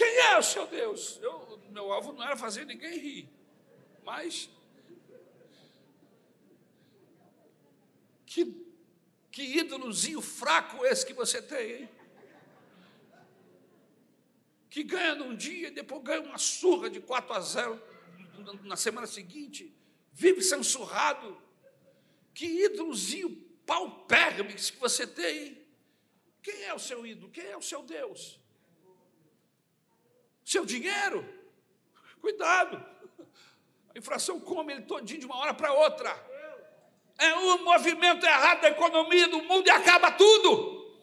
Quem 0.00 0.16
é 0.16 0.38
o 0.38 0.42
seu 0.42 0.66
Deus? 0.66 1.18
Eu, 1.20 1.60
meu 1.68 1.92
alvo 1.92 2.14
não 2.14 2.24
era 2.24 2.34
fazer 2.34 2.64
ninguém 2.64 2.98
rir, 2.98 3.28
mas 4.02 4.48
que, 8.24 8.66
que 9.30 9.42
ídolozinho 9.58 10.22
fraco 10.22 10.86
esse 10.86 11.04
que 11.04 11.12
você 11.12 11.42
tem, 11.42 11.82
hein? 11.82 11.88
Que 14.70 14.82
ganha 14.82 15.16
num 15.16 15.36
dia 15.36 15.68
e 15.68 15.70
depois 15.70 16.02
ganha 16.02 16.22
uma 16.22 16.38
surra 16.38 16.88
de 16.88 17.02
4 17.02 17.34
a 17.34 17.40
0 17.40 17.82
na 18.62 18.76
semana 18.76 19.06
seguinte, 19.06 19.76
vive 20.14 20.40
censurado. 20.40 21.38
Que 22.32 22.46
ídolozinho 22.46 23.36
paupérrimo 23.66 24.48
que 24.48 24.78
você 24.78 25.06
tem, 25.06 25.48
hein? 25.48 25.66
Quem 26.42 26.62
é 26.62 26.72
o 26.72 26.78
seu 26.78 27.04
ídolo? 27.04 27.30
Quem 27.30 27.44
é 27.44 27.56
o 27.58 27.60
seu 27.60 27.82
Deus? 27.82 28.39
Seu 30.50 30.66
dinheiro, 30.66 31.24
cuidado. 32.20 32.84
A 33.94 33.96
inflação 33.96 34.40
come 34.40 34.72
ele 34.72 34.82
todinho 34.82 35.20
de 35.20 35.26
uma 35.26 35.36
hora 35.36 35.54
para 35.54 35.72
outra. 35.72 36.10
É 37.16 37.32
um 37.36 37.62
movimento 37.62 38.26
errado 38.26 38.62
da 38.62 38.70
economia 38.70 39.28
do 39.28 39.44
mundo 39.44 39.68
e 39.68 39.70
acaba 39.70 40.10
tudo. 40.10 40.98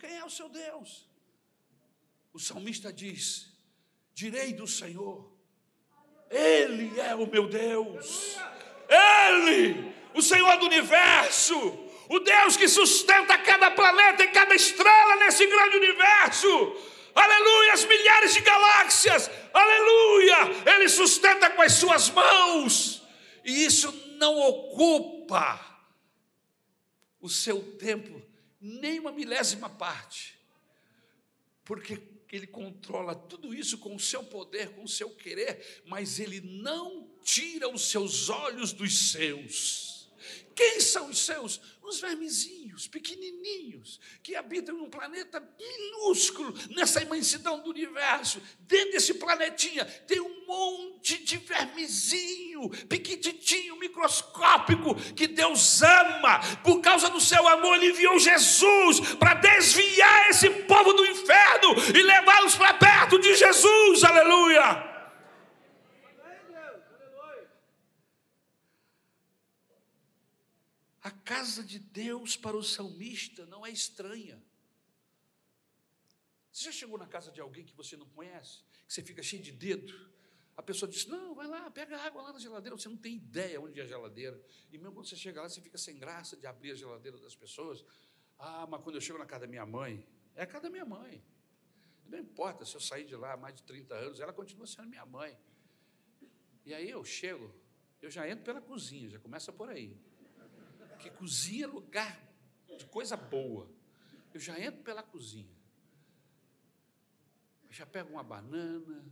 Quem 0.00 0.16
é 0.16 0.24
o 0.24 0.28
seu 0.28 0.48
Deus? 0.48 1.08
O 2.32 2.40
salmista 2.40 2.92
diz: 2.92 3.46
Direi 4.12 4.54
do 4.54 4.66
Senhor, 4.66 5.30
Ele 6.28 6.98
é 6.98 7.14
o 7.14 7.28
meu 7.28 7.46
Deus. 7.46 8.36
Ele, 8.88 9.94
o 10.14 10.20
Senhor 10.20 10.56
do 10.56 10.66
universo, 10.66 11.56
o 12.08 12.18
Deus 12.18 12.56
que 12.56 12.66
sustenta 12.66 13.38
cada 13.38 13.70
planeta 13.70 14.24
e 14.24 14.32
cada 14.32 14.52
estrela 14.52 15.14
nesse 15.14 15.46
grande 15.46 15.76
universo 15.76 16.98
aleluia, 17.14 17.72
as 17.72 17.84
milhares 17.84 18.34
de 18.34 18.40
galáxias, 18.40 19.30
aleluia, 19.52 20.72
ele 20.74 20.88
sustenta 20.88 21.50
com 21.50 21.62
as 21.62 21.72
suas 21.72 22.10
mãos, 22.10 23.02
e 23.44 23.64
isso 23.64 23.92
não 24.18 24.38
ocupa 24.38 25.58
o 27.20 27.28
seu 27.28 27.62
tempo, 27.76 28.22
nem 28.60 28.98
uma 28.98 29.12
milésima 29.12 29.68
parte, 29.68 30.38
porque 31.64 32.00
ele 32.32 32.46
controla 32.46 33.14
tudo 33.14 33.54
isso 33.54 33.78
com 33.78 33.94
o 33.94 34.00
seu 34.00 34.22
poder, 34.22 34.70
com 34.70 34.84
o 34.84 34.88
seu 34.88 35.10
querer, 35.10 35.82
mas 35.86 36.20
ele 36.20 36.40
não 36.40 37.10
tira 37.22 37.68
os 37.68 37.90
seus 37.90 38.28
olhos 38.28 38.72
dos 38.72 39.10
seus. 39.10 39.89
Quem 40.54 40.80
são 40.80 41.08
os 41.08 41.24
seus? 41.24 41.60
Os 41.82 42.00
vermezinhos, 42.00 42.86
pequenininhos, 42.86 43.98
que 44.22 44.36
habitam 44.36 44.76
num 44.76 44.90
planeta 44.90 45.42
minúsculo, 45.58 46.54
nessa 46.70 47.02
imensidão 47.02 47.60
do 47.60 47.70
universo. 47.70 48.40
Dentro 48.60 48.92
desse 48.92 49.14
planetinha 49.14 49.84
tem 49.84 50.20
um 50.20 50.46
monte 50.46 51.22
de 51.24 51.38
vermezinho, 51.38 52.68
pequititinho, 52.88 53.76
microscópico, 53.76 54.94
que 55.14 55.26
Deus 55.26 55.82
ama. 55.82 56.40
Por 56.62 56.80
causa 56.80 57.08
do 57.08 57.20
seu 57.20 57.48
amor, 57.48 57.76
Ele 57.76 57.90
enviou 57.90 58.18
Jesus 58.18 59.00
para 59.16 59.34
desviar 59.34 60.28
esse 60.28 60.50
povo 60.50 60.92
do 60.92 61.06
inferno 61.06 61.74
e 61.96 62.02
levá-los 62.02 62.54
para 62.54 62.74
perto 62.74 63.18
de 63.18 63.34
Jesus. 63.34 64.04
Aleluia! 64.04 64.89
A 71.10 71.12
casa 71.24 71.64
de 71.64 71.80
Deus 71.80 72.36
para 72.36 72.56
o 72.56 72.62
salmista 72.62 73.44
não 73.46 73.66
é 73.66 73.70
estranha. 73.70 74.40
Você 76.52 76.66
já 76.66 76.72
chegou 76.72 76.96
na 76.96 77.06
casa 77.06 77.32
de 77.32 77.40
alguém 77.40 77.64
que 77.64 77.74
você 77.74 77.96
não 77.96 78.06
conhece, 78.10 78.62
que 78.86 78.94
você 78.94 79.02
fica 79.02 79.20
cheio 79.20 79.42
de 79.42 79.50
dedo? 79.50 79.92
A 80.56 80.62
pessoa 80.62 80.88
diz: 80.88 81.06
Não, 81.06 81.34
vai 81.34 81.48
lá, 81.48 81.68
pega 81.68 81.98
água 81.98 82.22
lá 82.22 82.32
na 82.32 82.38
geladeira. 82.38 82.78
Você 82.78 82.88
não 82.88 82.96
tem 82.96 83.16
ideia 83.16 83.60
onde 83.60 83.80
é 83.80 83.82
a 83.82 83.86
geladeira. 83.86 84.40
E 84.70 84.78
mesmo 84.78 84.92
quando 84.92 85.08
você 85.08 85.16
chega 85.16 85.42
lá, 85.42 85.48
você 85.48 85.60
fica 85.60 85.76
sem 85.76 85.98
graça 85.98 86.36
de 86.36 86.46
abrir 86.46 86.70
a 86.70 86.74
geladeira 86.76 87.18
das 87.18 87.34
pessoas. 87.34 87.84
Ah, 88.38 88.68
mas 88.70 88.80
quando 88.80 88.94
eu 88.94 89.00
chego 89.00 89.18
na 89.18 89.26
casa 89.26 89.46
da 89.46 89.48
minha 89.48 89.66
mãe, 89.66 90.06
é 90.36 90.44
a 90.44 90.46
casa 90.46 90.64
da 90.64 90.70
minha 90.70 90.84
mãe. 90.84 91.24
Não 92.06 92.20
importa 92.20 92.64
se 92.64 92.76
eu 92.76 92.80
sair 92.80 93.04
de 93.04 93.16
lá 93.16 93.32
há 93.32 93.36
mais 93.36 93.56
de 93.56 93.64
30 93.64 93.94
anos, 93.96 94.20
ela 94.20 94.32
continua 94.32 94.64
sendo 94.68 94.88
minha 94.88 95.06
mãe. 95.06 95.36
E 96.64 96.72
aí 96.72 96.88
eu 96.88 97.04
chego, 97.04 97.52
eu 98.00 98.10
já 98.12 98.28
entro 98.28 98.44
pela 98.44 98.60
cozinha, 98.60 99.10
já 99.10 99.18
começa 99.18 99.52
por 99.52 99.68
aí. 99.68 99.98
Porque 101.00 101.08
cozinha 101.16 101.64
é 101.64 101.66
lugar 101.66 102.30
de 102.76 102.84
coisa 102.84 103.16
boa. 103.16 103.66
Eu 104.34 104.38
já 104.38 104.60
entro 104.60 104.82
pela 104.82 105.02
cozinha. 105.02 105.56
Eu 107.64 107.72
já 107.72 107.86
pego 107.86 108.10
uma 108.10 108.22
banana, 108.22 109.02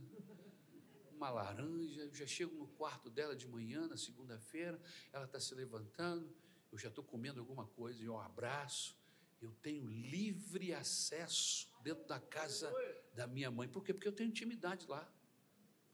uma 1.11 1.31
laranja, 1.31 2.01
eu 2.01 2.13
já 2.13 2.27
chego 2.27 2.55
no 2.55 2.67
quarto 2.67 3.09
dela 3.09 3.35
de 3.35 3.47
manhã, 3.47 3.87
na 3.87 3.97
segunda-feira, 3.97 4.79
ela 5.11 5.25
está 5.25 5.39
se 5.39 5.55
levantando, 5.55 6.31
eu 6.71 6.77
já 6.77 6.89
estou 6.89 7.03
comendo 7.03 7.39
alguma 7.39 7.65
coisa, 7.65 8.03
eu 8.03 8.19
abraço, 8.19 8.95
eu 9.41 9.51
tenho 9.53 9.87
livre 9.87 10.71
acesso 10.75 11.71
dentro 11.81 12.05
da 12.05 12.19
casa 12.19 12.71
da 13.15 13.25
minha 13.25 13.49
mãe. 13.49 13.67
Por 13.67 13.83
quê? 13.83 13.95
Porque 13.95 14.07
eu 14.07 14.13
tenho 14.13 14.29
intimidade 14.29 14.85
lá. 14.85 15.11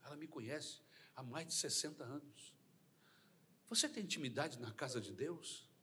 Ela 0.04 0.18
me 0.18 0.28
conhece 0.28 0.82
há 1.16 1.24
mais 1.24 1.48
de 1.48 1.54
60 1.54 2.04
anos. 2.04 2.54
Você 3.70 3.88
tem 3.88 4.04
intimidade 4.04 4.60
na 4.60 4.74
casa 4.74 5.00
de 5.00 5.14
Deus? 5.14 5.74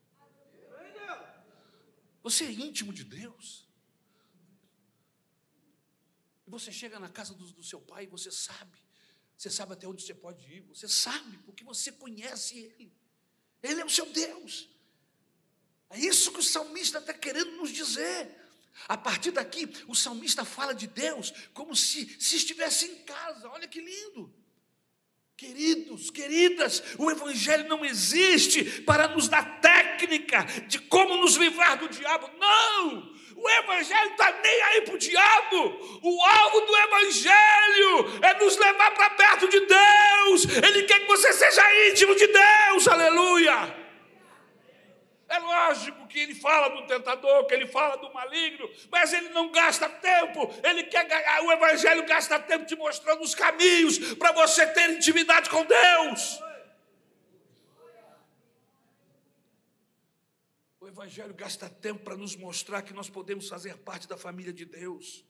Você 2.23 2.45
é 2.45 2.51
íntimo 2.51 2.93
de 2.93 3.05
Deus. 3.05 3.69
E 6.47 6.51
você 6.51 6.71
chega 6.71 6.99
na 6.99 7.09
casa 7.09 7.35
do, 7.35 7.47
do 7.53 7.63
seu 7.63 7.81
pai 7.81 8.05
e 8.05 8.07
você 8.09 8.31
sabe. 8.31 8.79
Você 9.37 9.51
sabe 9.51 9.73
até 9.73 9.87
onde 9.89 10.03
você 10.03 10.15
pode 10.15 10.47
ir. 10.47 10.61
Você 10.63 10.87
sabe, 10.89 11.39
porque 11.39 11.65
você 11.65 11.91
conhece 11.91 12.59
Ele. 12.59 12.93
Ele 13.63 13.81
é 13.81 13.85
o 13.85 13.91
seu 13.91 14.07
Deus. 14.13 14.69
É 15.91 15.99
isso 15.99 16.33
que 16.33 16.41
o 16.41 16.43
salmista 16.43 16.99
está 16.99 17.13
querendo 17.13 17.53
nos 17.57 17.71
dizer. 17.71 18.41
A 18.89 18.97
partir 18.97 19.31
daqui, 19.31 19.69
o 19.87 19.95
salmista 19.95 20.45
fala 20.45 20.75
de 20.75 20.87
Deus 20.87 21.31
como 21.53 21.77
se, 21.77 22.09
se 22.21 22.37
estivesse 22.37 22.87
em 22.87 23.05
casa. 23.05 23.49
Olha 23.49 23.69
que 23.69 23.81
lindo. 23.81 24.35
Queridos, 25.43 26.09
queridas, 26.09 26.85
o 26.97 27.11
Evangelho 27.11 27.69
não 27.69 27.85
existe 27.85 28.63
para 28.83 29.09
nos 29.09 29.27
dar 29.27 29.61
técnica 29.61 30.47
de 30.69 30.79
como 30.79 31.17
nos 31.17 31.35
livrar 31.35 31.77
do 31.79 31.89
diabo. 31.89 32.31
Não! 32.39 33.13
O 33.35 33.51
Evangelho 33.51 34.13
está 34.13 34.39
nem 34.41 34.63
aí 34.63 34.83
para 34.83 34.95
o 34.95 34.99
diabo. 34.99 36.01
O 36.01 36.25
alvo 36.25 36.61
do 36.61 36.77
Evangelho 36.77 38.21
é 38.23 38.35
nos 38.39 38.57
levar 38.57 38.93
para 38.93 39.11
perto 39.11 39.49
de 39.49 39.59
Deus. 39.59 40.45
Ele 40.65 40.85
quer 40.85 41.01
que 41.01 41.09
você 41.09 41.33
seja 41.33 41.89
íntimo 41.89 42.15
de 42.15 42.29
Deus. 42.29 42.87
Aleluia! 42.87 43.82
É 45.33 45.39
lógico 45.39 46.07
que 46.09 46.19
ele 46.19 46.35
fala 46.35 46.69
do 46.69 46.87
tentador, 46.87 47.47
que 47.47 47.55
ele 47.55 47.67
fala 47.67 47.97
do 47.97 48.13
maligno, 48.13 48.71
mas 48.91 49.15
ele 49.15 49.31
não 49.31 49.51
gasta 49.51 49.89
tempo, 49.89 50.41
ele 50.63 50.85
quer 50.85 51.09
ganhar, 51.09 51.41
o 51.41 51.51
Evangelho 51.51 52.05
gasta 52.05 52.39
tempo 52.39 52.67
te 52.67 52.77
mostrando 52.77 53.23
os 53.23 53.35
caminhos 53.35 54.13
para 54.17 54.31
você 54.33 54.67
ter 54.67 54.91
intimidade 54.91 55.49
com 55.49 55.65
Deus. 55.65 56.39
O 60.79 60.87
Evangelho 60.87 61.33
gasta 61.33 61.67
tempo 61.67 62.05
para 62.05 62.15
nos 62.15 62.37
mostrar 62.37 62.83
que 62.83 62.93
nós 62.93 63.09
podemos 63.09 63.49
fazer 63.49 63.79
parte 63.79 64.07
da 64.07 64.19
família 64.19 64.53
de 64.53 64.67
Deus, 64.67 65.25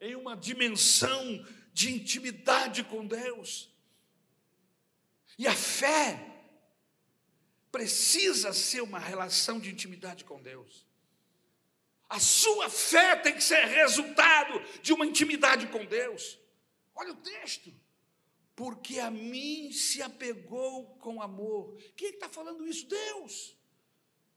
em 0.00 0.16
uma 0.16 0.36
dimensão 0.36 1.46
de 1.72 1.92
intimidade 1.94 2.82
com 2.82 3.06
Deus. 3.06 3.72
E 5.38 5.46
a 5.46 5.54
fé 5.54 6.37
precisa 7.70 8.52
ser 8.52 8.80
uma 8.82 8.98
relação 8.98 9.58
de 9.58 9.70
intimidade 9.70 10.24
com 10.24 10.40
Deus. 10.40 10.86
A 12.08 12.18
sua 12.18 12.70
fé 12.70 13.16
tem 13.16 13.34
que 13.34 13.44
ser 13.44 13.64
resultado 13.66 14.60
de 14.80 14.92
uma 14.92 15.04
intimidade 15.04 15.66
com 15.66 15.84
Deus. 15.84 16.38
Olha 16.94 17.12
o 17.12 17.16
texto. 17.16 17.72
Porque 18.56 18.98
a 18.98 19.10
mim 19.10 19.70
se 19.70 20.02
apegou 20.02 20.96
com 20.96 21.22
amor. 21.22 21.76
Quem 21.96 22.08
é 22.08 22.10
está 22.10 22.28
falando 22.28 22.66
isso? 22.66 22.86
Deus. 22.86 23.56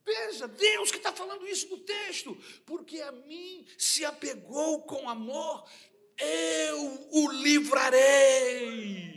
Veja, 0.06 0.48
Deus 0.48 0.92
que 0.92 0.98
está 0.98 1.12
falando 1.14 1.48
isso 1.48 1.70
no 1.70 1.78
texto. 1.80 2.38
Porque 2.66 3.02
a 3.02 3.12
mim 3.12 3.66
se 3.78 4.04
apegou 4.04 4.84
com 4.84 5.10
amor, 5.10 5.68
eu 6.20 7.08
o 7.12 7.32
livrarei 7.32 9.11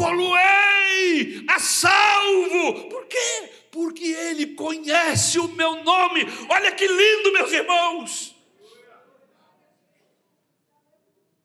poluei 0.00 1.44
a 1.46 1.58
salvo. 1.60 2.88
Por 2.88 3.06
quê? 3.06 3.68
Porque 3.70 4.04
ele 4.04 4.54
conhece 4.54 5.38
o 5.38 5.48
meu 5.48 5.84
nome. 5.84 6.22
Olha 6.48 6.74
que 6.74 6.86
lindo, 6.86 7.32
meus 7.32 7.52
irmãos. 7.52 8.34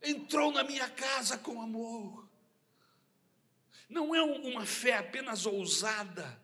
Entrou 0.02 0.52
na 0.52 0.64
minha 0.64 0.90
casa 0.90 1.38
com 1.38 1.62
amor. 1.62 2.26
Não 3.90 4.16
é 4.16 4.22
uma 4.22 4.66
fé 4.66 4.98
apenas 4.98 5.46
ousada, 5.46 6.42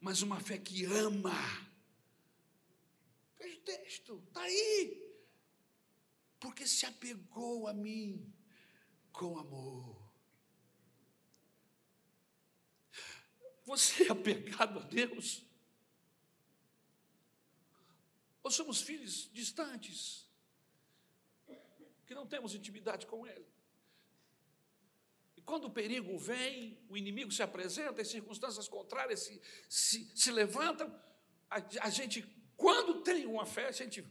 mas 0.00 0.22
uma 0.22 0.40
fé 0.40 0.58
que 0.58 0.84
ama. 0.84 1.34
Veja 3.38 3.56
o 3.56 3.60
texto, 3.60 4.22
está 4.26 4.42
aí. 4.42 5.02
Porque 6.40 6.66
se 6.66 6.84
apegou 6.84 7.68
a 7.68 7.72
mim 7.72 8.30
com 9.12 9.38
amor. 9.38 10.03
Você 13.76 14.04
é 14.04 14.12
apegado 14.12 14.78
a 14.78 14.82
Deus? 14.82 15.42
Ou 18.40 18.50
somos 18.50 18.80
filhos 18.80 19.28
distantes, 19.32 20.28
que 22.06 22.14
não 22.14 22.24
temos 22.24 22.54
intimidade 22.54 23.04
com 23.06 23.26
Ele? 23.26 23.46
E 25.36 25.42
quando 25.42 25.64
o 25.64 25.70
perigo 25.70 26.16
vem, 26.16 26.78
o 26.88 26.96
inimigo 26.96 27.32
se 27.32 27.42
apresenta, 27.42 28.00
as 28.00 28.08
circunstâncias 28.08 28.68
contrárias 28.68 29.20
se, 29.20 29.42
se, 29.68 30.12
se 30.14 30.30
levantam, 30.30 30.88
a, 31.50 31.56
a 31.80 31.90
gente, 31.90 32.22
quando 32.56 33.02
tem 33.02 33.26
uma 33.26 33.44
fé, 33.44 33.66
a 33.66 33.72
gente 33.72 34.06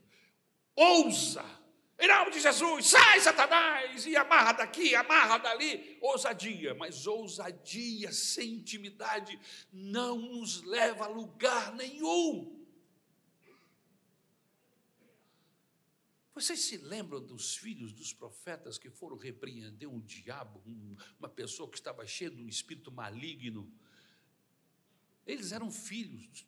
ousa 0.76 1.63
em 2.04 2.08
nome 2.08 2.32
de 2.32 2.42
Jesus, 2.42 2.88
sai 2.88 3.22
Satanás, 3.22 4.06
e 4.06 4.14
amarra 4.18 4.52
daqui, 4.52 4.94
amarra 4.94 5.38
dali. 5.38 5.98
Ousadia, 6.02 6.76
mas 6.76 7.08
ousadia 7.08 8.12
sem 8.12 8.56
intimidade 8.56 9.40
não 9.72 10.18
nos 10.18 10.62
leva 10.64 11.06
a 11.06 11.08
lugar 11.08 11.74
nenhum. 11.74 12.62
Vocês 16.36 16.60
se 16.60 16.76
lembram 16.76 17.26
dos 17.26 17.56
filhos 17.56 17.94
dos 17.94 18.12
profetas 18.12 18.78
que 18.78 18.90
foram 18.90 19.16
repreender 19.16 19.88
um 19.88 20.02
diabo, 20.02 20.62
uma 21.18 21.30
pessoa 21.30 21.70
que 21.70 21.78
estava 21.78 22.06
cheia 22.06 22.30
de 22.30 22.42
um 22.42 22.50
espírito 22.50 22.92
maligno? 22.92 23.72
Eles 25.26 25.54
eram 25.54 25.72
filhos 25.72 26.46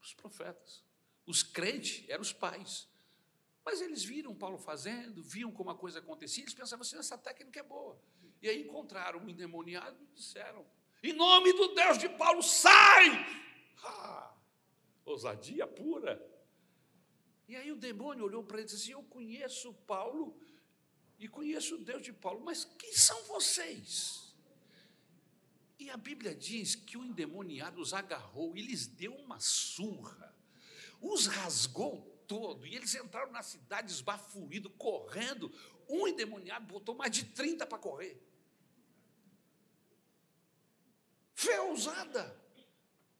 dos 0.00 0.14
profetas. 0.14 0.84
Os 1.26 1.42
crentes 1.42 2.04
eram 2.08 2.22
os 2.22 2.32
pais. 2.32 2.88
Mas 3.66 3.80
eles 3.80 4.04
viram 4.04 4.32
Paulo 4.32 4.56
fazendo, 4.56 5.24
viam 5.24 5.50
como 5.50 5.70
a 5.70 5.74
coisa 5.74 5.98
acontecia, 5.98 6.44
eles 6.44 6.54
pensavam 6.54 6.82
assim: 6.82 6.96
essa 6.96 7.18
técnica 7.18 7.58
é 7.58 7.64
boa. 7.64 8.00
E 8.40 8.48
aí 8.48 8.62
encontraram 8.62 9.18
um 9.18 9.28
endemoniado 9.28 10.00
e 10.00 10.14
disseram: 10.14 10.64
em 11.02 11.12
nome 11.12 11.52
do 11.52 11.74
Deus 11.74 11.98
de 11.98 12.08
Paulo, 12.08 12.42
sai! 12.42 13.10
Ah, 13.82 14.34
ousadia 15.04 15.66
pura. 15.66 16.20
E 17.48 17.54
aí 17.54 17.70
o 17.70 17.76
demônio 17.76 18.24
olhou 18.24 18.42
para 18.42 18.58
ele 18.58 18.64
e 18.64 18.66
disse 18.66 18.82
assim: 18.82 18.92
Eu 18.92 19.02
conheço 19.02 19.72
Paulo 19.86 20.40
e 21.18 21.28
conheço 21.28 21.76
o 21.76 21.78
Deus 21.78 22.02
de 22.02 22.12
Paulo, 22.12 22.40
mas 22.44 22.64
quem 22.64 22.92
são 22.92 23.22
vocês? 23.24 24.34
E 25.78 25.90
a 25.90 25.96
Bíblia 25.96 26.34
diz 26.34 26.74
que 26.74 26.96
o 26.96 27.04
endemoniado 27.04 27.80
os 27.80 27.92
agarrou 27.92 28.56
e 28.56 28.62
lhes 28.62 28.86
deu 28.86 29.14
uma 29.14 29.38
surra, 29.38 30.34
os 31.00 31.26
rasgou 31.26 32.15
todo. 32.26 32.66
E 32.66 32.74
eles 32.74 32.94
entraram 32.94 33.32
na 33.32 33.42
cidade 33.42 33.92
esbaforido, 33.92 34.70
correndo. 34.70 35.52
Um 35.88 36.06
endemoniado 36.06 36.66
botou 36.66 36.94
mais 36.94 37.12
de 37.12 37.24
30 37.24 37.66
para 37.66 37.78
correr. 37.78 38.20
Fé 41.34 41.60
ousada, 41.60 42.34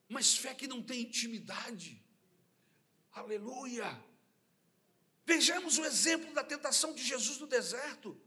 mas 0.09 0.37
fé 0.37 0.55
que 0.55 0.67
não 0.67 0.83
tem 0.83 1.03
intimidade. 1.03 2.03
Aleluia. 3.13 3.87
Vejamos 5.25 5.79
o 5.79 5.85
exemplo 5.85 6.33
da 6.33 6.45
tentação 6.45 6.95
de 6.95 7.03
Jesus 7.03 7.39
no 7.39 7.47
deserto. 7.47 8.19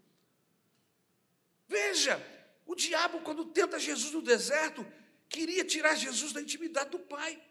Veja, 1.67 2.19
o 2.65 2.75
diabo, 2.75 3.21
quando 3.21 3.45
tenta 3.45 3.79
Jesus 3.79 4.11
no 4.11 4.21
deserto, 4.21 4.85
queria 5.27 5.63
tirar 5.63 5.95
Jesus 5.95 6.33
da 6.33 6.41
intimidade 6.41 6.89
do 6.89 6.99
Pai 6.99 7.41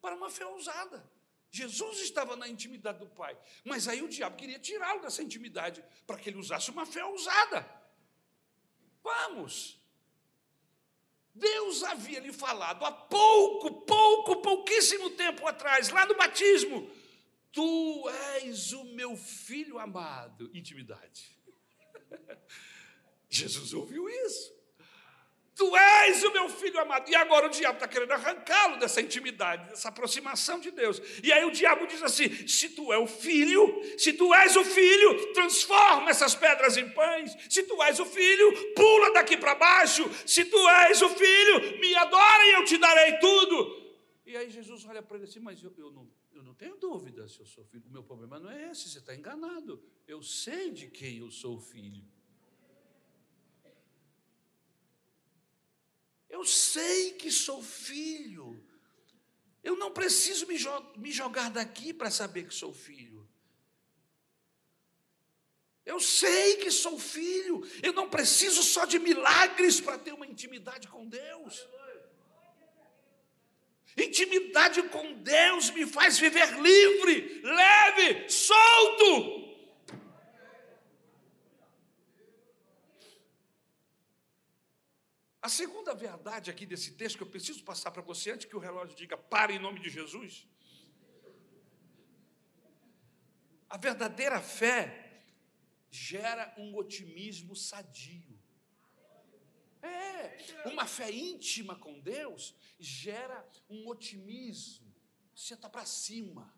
para 0.00 0.16
uma 0.16 0.30
fé 0.30 0.44
ousada. 0.44 1.15
Jesus 1.56 2.00
estava 2.00 2.36
na 2.36 2.46
intimidade 2.48 2.98
do 2.98 3.06
Pai, 3.06 3.36
mas 3.64 3.88
aí 3.88 4.02
o 4.02 4.08
diabo 4.08 4.36
queria 4.36 4.58
tirá-lo 4.58 5.00
dessa 5.00 5.22
intimidade 5.22 5.84
para 6.06 6.18
que 6.18 6.28
ele 6.28 6.38
usasse 6.38 6.70
uma 6.70 6.84
fé 6.84 7.04
ousada. 7.04 7.66
Vamos! 9.02 9.80
Deus 11.34 11.82
havia 11.82 12.20
lhe 12.20 12.32
falado 12.32 12.84
há 12.84 12.90
pouco, 12.90 13.82
pouco, 13.82 14.36
pouquíssimo 14.40 15.10
tempo 15.10 15.46
atrás, 15.46 15.90
lá 15.90 16.06
no 16.06 16.16
batismo: 16.16 16.90
Tu 17.52 18.08
és 18.40 18.72
o 18.72 18.84
meu 18.84 19.16
filho 19.16 19.78
amado. 19.78 20.50
Intimidade. 20.54 21.38
Jesus 23.28 23.74
ouviu 23.74 24.08
isso. 24.08 24.55
Tu 25.56 25.74
és 25.74 26.22
o 26.22 26.32
meu 26.32 26.50
filho 26.50 26.78
amado. 26.78 27.10
E 27.10 27.14
agora 27.14 27.46
o 27.46 27.48
diabo 27.48 27.76
está 27.76 27.88
querendo 27.88 28.12
arrancá-lo 28.12 28.78
dessa 28.78 29.00
intimidade, 29.00 29.70
dessa 29.70 29.88
aproximação 29.88 30.60
de 30.60 30.70
Deus. 30.70 31.00
E 31.22 31.32
aí 31.32 31.46
o 31.46 31.50
diabo 31.50 31.86
diz 31.86 32.02
assim: 32.02 32.28
se 32.46 32.68
tu 32.68 32.92
és 32.92 33.02
o 33.02 33.06
filho, 33.06 33.82
se 33.96 34.12
tu 34.12 34.34
és 34.34 34.54
o 34.54 34.62
filho, 34.62 35.32
transforma 35.32 36.10
essas 36.10 36.34
pedras 36.34 36.76
em 36.76 36.86
pães. 36.90 37.34
Se 37.48 37.62
tu 37.62 37.82
és 37.82 37.98
o 37.98 38.04
filho, 38.04 38.74
pula 38.74 39.14
daqui 39.14 39.34
para 39.38 39.54
baixo. 39.54 40.04
Se 40.26 40.44
tu 40.44 40.68
és 40.68 41.00
o 41.00 41.08
filho, 41.08 41.80
me 41.80 41.94
adora 41.94 42.44
e 42.44 42.52
eu 42.52 42.64
te 42.66 42.76
darei 42.76 43.18
tudo. 43.18 43.86
E 44.26 44.36
aí 44.36 44.50
Jesus 44.50 44.84
olha 44.84 45.02
para 45.02 45.16
ele 45.16 45.24
assim: 45.24 45.40
mas 45.40 45.62
eu, 45.62 45.72
eu, 45.78 45.90
não, 45.90 46.06
eu 46.34 46.42
não 46.42 46.52
tenho 46.52 46.76
dúvida 46.76 47.26
se 47.28 47.40
eu 47.40 47.46
sou 47.46 47.64
filho. 47.64 47.84
O 47.88 47.92
meu 47.92 48.02
problema 48.02 48.38
não 48.38 48.50
é 48.50 48.70
esse, 48.70 48.90
você 48.90 48.98
está 48.98 49.14
enganado. 49.14 49.82
Eu 50.06 50.22
sei 50.22 50.70
de 50.70 50.88
quem 50.88 51.16
eu 51.20 51.30
sou 51.30 51.58
filho. 51.58 52.04
Eu 56.36 56.44
sei 56.44 57.12
que 57.12 57.30
sou 57.32 57.62
filho. 57.62 58.62
Eu 59.64 59.74
não 59.74 59.90
preciso 59.90 60.46
me, 60.46 60.58
jo 60.58 60.70
me 60.98 61.10
jogar 61.10 61.48
daqui 61.50 61.94
para 61.94 62.10
saber 62.10 62.46
que 62.46 62.54
sou 62.54 62.74
filho. 62.74 63.26
Eu 65.86 65.98
sei 65.98 66.58
que 66.58 66.70
sou 66.70 66.98
filho. 66.98 67.66
Eu 67.82 67.94
não 67.94 68.10
preciso 68.10 68.62
só 68.62 68.84
de 68.84 68.98
milagres 68.98 69.80
para 69.80 69.96
ter 69.98 70.12
uma 70.12 70.26
intimidade 70.26 70.88
com 70.88 71.08
Deus. 71.08 71.66
Intimidade 73.96 74.82
com 74.90 75.14
Deus 75.14 75.70
me 75.70 75.86
faz 75.86 76.18
viver 76.18 76.50
livre, 76.60 77.40
leve, 77.42 78.28
solto. 78.28 79.45
A 85.46 85.48
segunda 85.48 85.94
verdade 85.94 86.50
aqui 86.50 86.66
desse 86.66 86.90
texto 87.00 87.18
que 87.18 87.22
eu 87.22 87.34
preciso 87.34 87.62
passar 87.62 87.92
para 87.92 88.02
você 88.02 88.32
antes 88.32 88.46
que 88.46 88.56
o 88.56 88.58
relógio 88.58 88.96
diga 88.96 89.16
para 89.16 89.52
em 89.52 89.60
nome 89.60 89.78
de 89.78 89.88
Jesus. 89.88 90.44
A 93.70 93.76
verdadeira 93.76 94.40
fé 94.42 95.22
gera 95.88 96.52
um 96.58 96.74
otimismo 96.74 97.54
sadio. 97.54 98.36
É, 99.80 100.68
uma 100.72 100.84
fé 100.84 101.12
íntima 101.12 101.76
com 101.76 102.00
Deus 102.00 102.52
gera 102.80 103.48
um 103.70 103.86
otimismo. 103.86 104.92
Você 105.32 105.54
está 105.54 105.70
para 105.70 105.86
cima. 105.86 106.52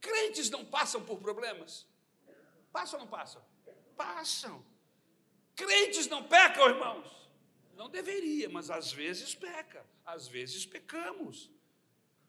Crentes 0.00 0.48
não 0.48 0.64
passam 0.64 1.04
por 1.04 1.18
problemas? 1.20 1.86
Passam 2.72 3.00
ou 3.00 3.04
não 3.04 3.10
passam? 3.10 3.44
Passam. 3.94 4.77
Crentes 5.58 6.06
não 6.06 6.22
pecam, 6.22 6.68
irmãos? 6.68 7.04
Não 7.74 7.90
deveria, 7.90 8.48
mas 8.48 8.70
às 8.70 8.92
vezes 8.92 9.34
peca, 9.34 9.84
às 10.06 10.28
vezes 10.28 10.64
pecamos. 10.64 11.50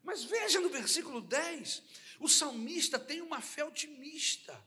Mas 0.04 0.24
veja 0.24 0.60
no 0.60 0.68
versículo 0.68 1.22
10, 1.22 1.84
o 2.20 2.28
salmista 2.28 2.98
tem 2.98 3.22
uma 3.22 3.40
fé 3.40 3.64
otimista. 3.64 4.60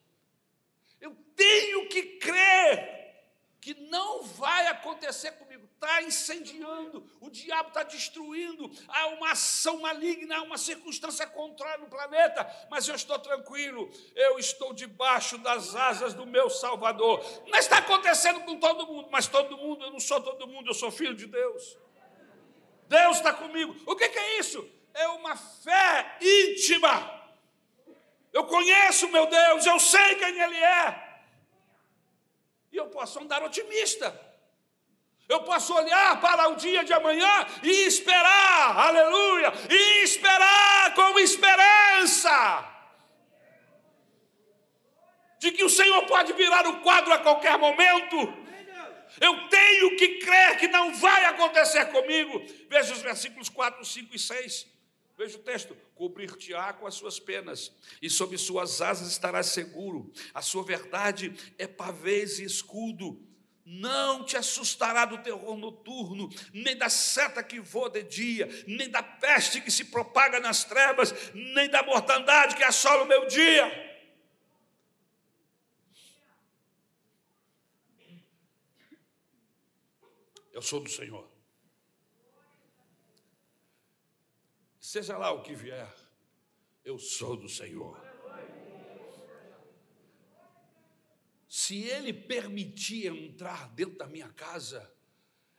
Eu 1.00 1.12
tenho 1.34 1.88
que 1.88 2.02
crer 2.18 3.02
que 3.60 3.74
não 3.74 4.22
vai 4.22 4.68
acontecer. 4.68 5.32
Está 5.82 6.02
incendiando, 6.02 7.04
o 7.20 7.28
diabo 7.28 7.68
está 7.68 7.82
destruindo, 7.82 8.70
há 8.86 9.08
uma 9.08 9.32
ação 9.32 9.80
maligna, 9.80 10.36
há 10.36 10.42
uma 10.42 10.56
circunstância 10.56 11.26
contrária 11.26 11.78
no 11.78 11.90
planeta, 11.90 12.48
mas 12.70 12.86
eu 12.86 12.94
estou 12.94 13.18
tranquilo, 13.18 13.90
eu 14.14 14.38
estou 14.38 14.72
debaixo 14.72 15.36
das 15.38 15.74
asas 15.74 16.14
do 16.14 16.24
meu 16.24 16.48
Salvador. 16.48 17.24
Não 17.48 17.58
está 17.58 17.78
acontecendo 17.78 18.40
com 18.42 18.58
todo 18.60 18.86
mundo, 18.86 19.08
mas 19.10 19.26
todo 19.26 19.58
mundo, 19.58 19.84
eu 19.84 19.90
não 19.90 20.00
sou 20.00 20.20
todo 20.20 20.46
mundo, 20.46 20.70
eu 20.70 20.74
sou 20.74 20.90
filho 20.90 21.14
de 21.14 21.26
Deus. 21.26 21.76
Deus 22.88 23.16
está 23.16 23.32
comigo. 23.32 23.74
O 23.84 23.96
que 23.96 24.04
é 24.04 24.38
isso? 24.38 24.64
É 24.94 25.08
uma 25.08 25.34
fé 25.36 26.16
íntima. 26.20 27.20
Eu 28.32 28.44
conheço 28.46 29.08
meu 29.08 29.26
Deus, 29.26 29.66
eu 29.66 29.80
sei 29.80 30.14
quem 30.14 30.40
Ele 30.40 30.56
é. 30.56 31.12
E 32.70 32.76
eu 32.76 32.86
posso 32.88 33.18
andar 33.18 33.42
otimista. 33.42 34.31
Eu 35.32 35.40
posso 35.44 35.74
olhar 35.74 36.20
para 36.20 36.48
o 36.50 36.56
dia 36.56 36.84
de 36.84 36.92
amanhã 36.92 37.46
e 37.62 37.86
esperar, 37.86 38.76
aleluia, 38.88 39.50
e 39.70 40.04
esperar 40.04 40.94
com 40.94 41.18
esperança. 41.18 42.68
De 45.38 45.50
que 45.50 45.64
o 45.64 45.70
Senhor 45.70 46.04
pode 46.04 46.34
virar 46.34 46.66
o 46.66 46.80
quadro 46.82 47.14
a 47.14 47.18
qualquer 47.18 47.56
momento. 47.56 48.16
Eu 49.18 49.48
tenho 49.48 49.96
que 49.96 50.18
crer 50.18 50.58
que 50.58 50.68
não 50.68 50.94
vai 50.94 51.24
acontecer 51.24 51.86
comigo. 51.86 52.44
Veja 52.68 52.92
os 52.92 53.00
versículos 53.00 53.48
4, 53.48 53.82
5 53.82 54.14
e 54.14 54.18
6. 54.18 54.66
Veja 55.16 55.38
o 55.38 55.42
texto: 55.42 55.74
cobrir-te-á 55.94 56.74
com 56.74 56.86
as 56.86 56.94
suas 56.94 57.18
penas, 57.18 57.72
e 58.02 58.10
sob 58.10 58.36
suas 58.36 58.82
asas 58.82 59.10
estarás 59.10 59.46
seguro. 59.46 60.12
A 60.34 60.42
sua 60.42 60.62
verdade 60.62 61.32
é 61.58 61.66
pavês 61.66 62.38
e 62.38 62.44
escudo 62.44 63.31
não 63.64 64.24
te 64.24 64.36
assustará 64.36 65.04
do 65.04 65.18
terror 65.18 65.56
noturno, 65.56 66.28
nem 66.52 66.76
da 66.76 66.88
seta 66.88 67.42
que 67.42 67.60
voa 67.60 67.88
de 67.88 68.02
dia, 68.02 68.48
nem 68.66 68.88
da 68.88 69.02
peste 69.02 69.60
que 69.60 69.70
se 69.70 69.86
propaga 69.86 70.40
nas 70.40 70.64
trevas, 70.64 71.12
nem 71.32 71.68
da 71.68 71.82
mortandade 71.82 72.56
que 72.56 72.64
assola 72.64 73.04
o 73.04 73.06
meu 73.06 73.26
dia. 73.26 73.90
Eu 80.52 80.60
sou 80.60 80.80
do 80.80 80.90
Senhor. 80.90 81.30
Seja 84.78 85.16
lá 85.16 85.32
o 85.32 85.42
que 85.42 85.54
vier, 85.54 85.90
eu 86.84 86.98
sou 86.98 87.36
do 87.36 87.48
Senhor. 87.48 88.11
Se 91.54 91.82
ele 91.84 92.14
permitir 92.14 93.08
entrar 93.08 93.68
dentro 93.74 93.98
da 93.98 94.06
minha 94.06 94.30
casa, 94.30 94.90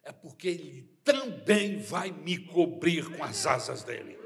é 0.02 0.12
porque 0.12 0.48
ele 0.48 0.90
também 1.04 1.78
vai 1.78 2.10
me 2.10 2.36
cobrir 2.36 3.16
com 3.16 3.24
as 3.24 3.46
asas 3.46 3.84
dele. 3.84 4.18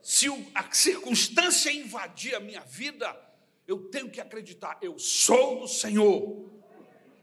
Se 0.00 0.28
a 0.54 0.72
circunstância 0.72 1.72
invadir 1.72 2.36
a 2.36 2.38
minha 2.38 2.60
vida, 2.60 3.20
eu 3.66 3.80
tenho 3.90 4.08
que 4.08 4.20
acreditar, 4.20 4.78
eu 4.80 4.96
sou 4.96 5.62
do 5.62 5.66
Senhor. 5.66 6.52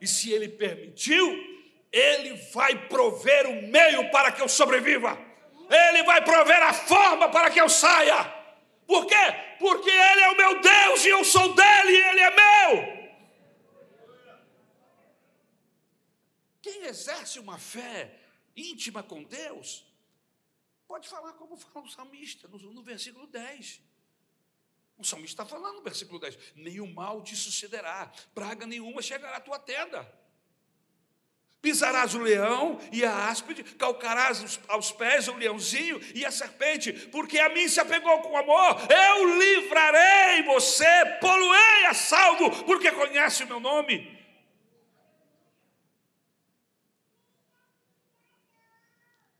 E 0.02 0.06
se 0.06 0.34
ele 0.34 0.50
permitiu, 0.50 1.26
ele 1.90 2.34
vai 2.52 2.90
prover 2.90 3.48
o 3.48 3.66
meio 3.70 4.12
para 4.12 4.30
que 4.30 4.42
eu 4.42 4.50
sobreviva. 4.50 5.18
Ele 5.70 6.04
vai 6.04 6.22
prover 6.22 6.62
a 6.62 6.74
forma 6.74 7.32
para 7.32 7.50
que 7.50 7.62
eu 7.62 7.70
saia. 7.70 8.43
Por 8.86 9.06
quê? 9.06 9.16
Porque 9.60 9.90
Ele 9.90 10.22
é 10.22 10.30
o 10.32 10.38
meu 10.38 10.62
Deus 10.62 11.06
e 11.06 11.10
eu 11.10 11.24
sou 11.24 11.54
dele 11.54 11.92
e 11.92 12.04
Ele 12.10 12.20
é 12.20 12.32
meu. 12.32 13.04
Quem 16.62 16.86
exerce 16.86 17.40
uma 17.40 17.58
fé 17.60 18.20
íntima 18.56 19.04
com 19.04 19.24
Deus, 19.24 19.86
pode 20.88 21.10
falar 21.10 21.34
como 21.34 21.58
fala 21.58 21.86
o 21.86 21.90
salmista 21.90 22.48
no, 22.48 22.58
no 22.58 22.84
versículo 22.84 23.28
10. 23.28 23.82
O 24.98 25.04
salmista 25.04 25.44
está 25.44 25.46
falando 25.46 25.76
no 25.78 25.84
versículo 25.84 26.20
10: 26.20 26.38
nenhum 26.56 26.92
mal 26.94 27.22
te 27.24 27.36
sucederá, 27.36 28.12
praga 28.34 28.66
nenhuma 28.66 29.02
chegará 29.02 29.38
à 29.38 29.42
tua 29.42 29.60
tenda. 29.60 30.23
Pisarás 31.64 32.14
o 32.14 32.20
leão 32.20 32.78
e 32.92 33.06
a 33.06 33.30
áspide, 33.30 33.64
calcarás 33.64 34.60
aos 34.68 34.92
pés 34.92 35.30
o 35.30 35.38
leãozinho 35.38 35.98
e 36.14 36.26
a 36.26 36.30
serpente, 36.30 36.92
porque 37.08 37.40
a 37.40 37.48
mim 37.48 37.70
se 37.70 37.80
apegou 37.80 38.20
com 38.20 38.36
amor, 38.36 38.82
eu 38.92 39.40
livrarei 39.40 40.44
você, 40.44 40.86
poluei 41.22 41.86
a 41.86 41.94
salvo, 41.94 42.66
porque 42.66 42.92
conhece 42.92 43.46
o 43.46 43.48
meu 43.48 43.62
nome. 43.62 44.12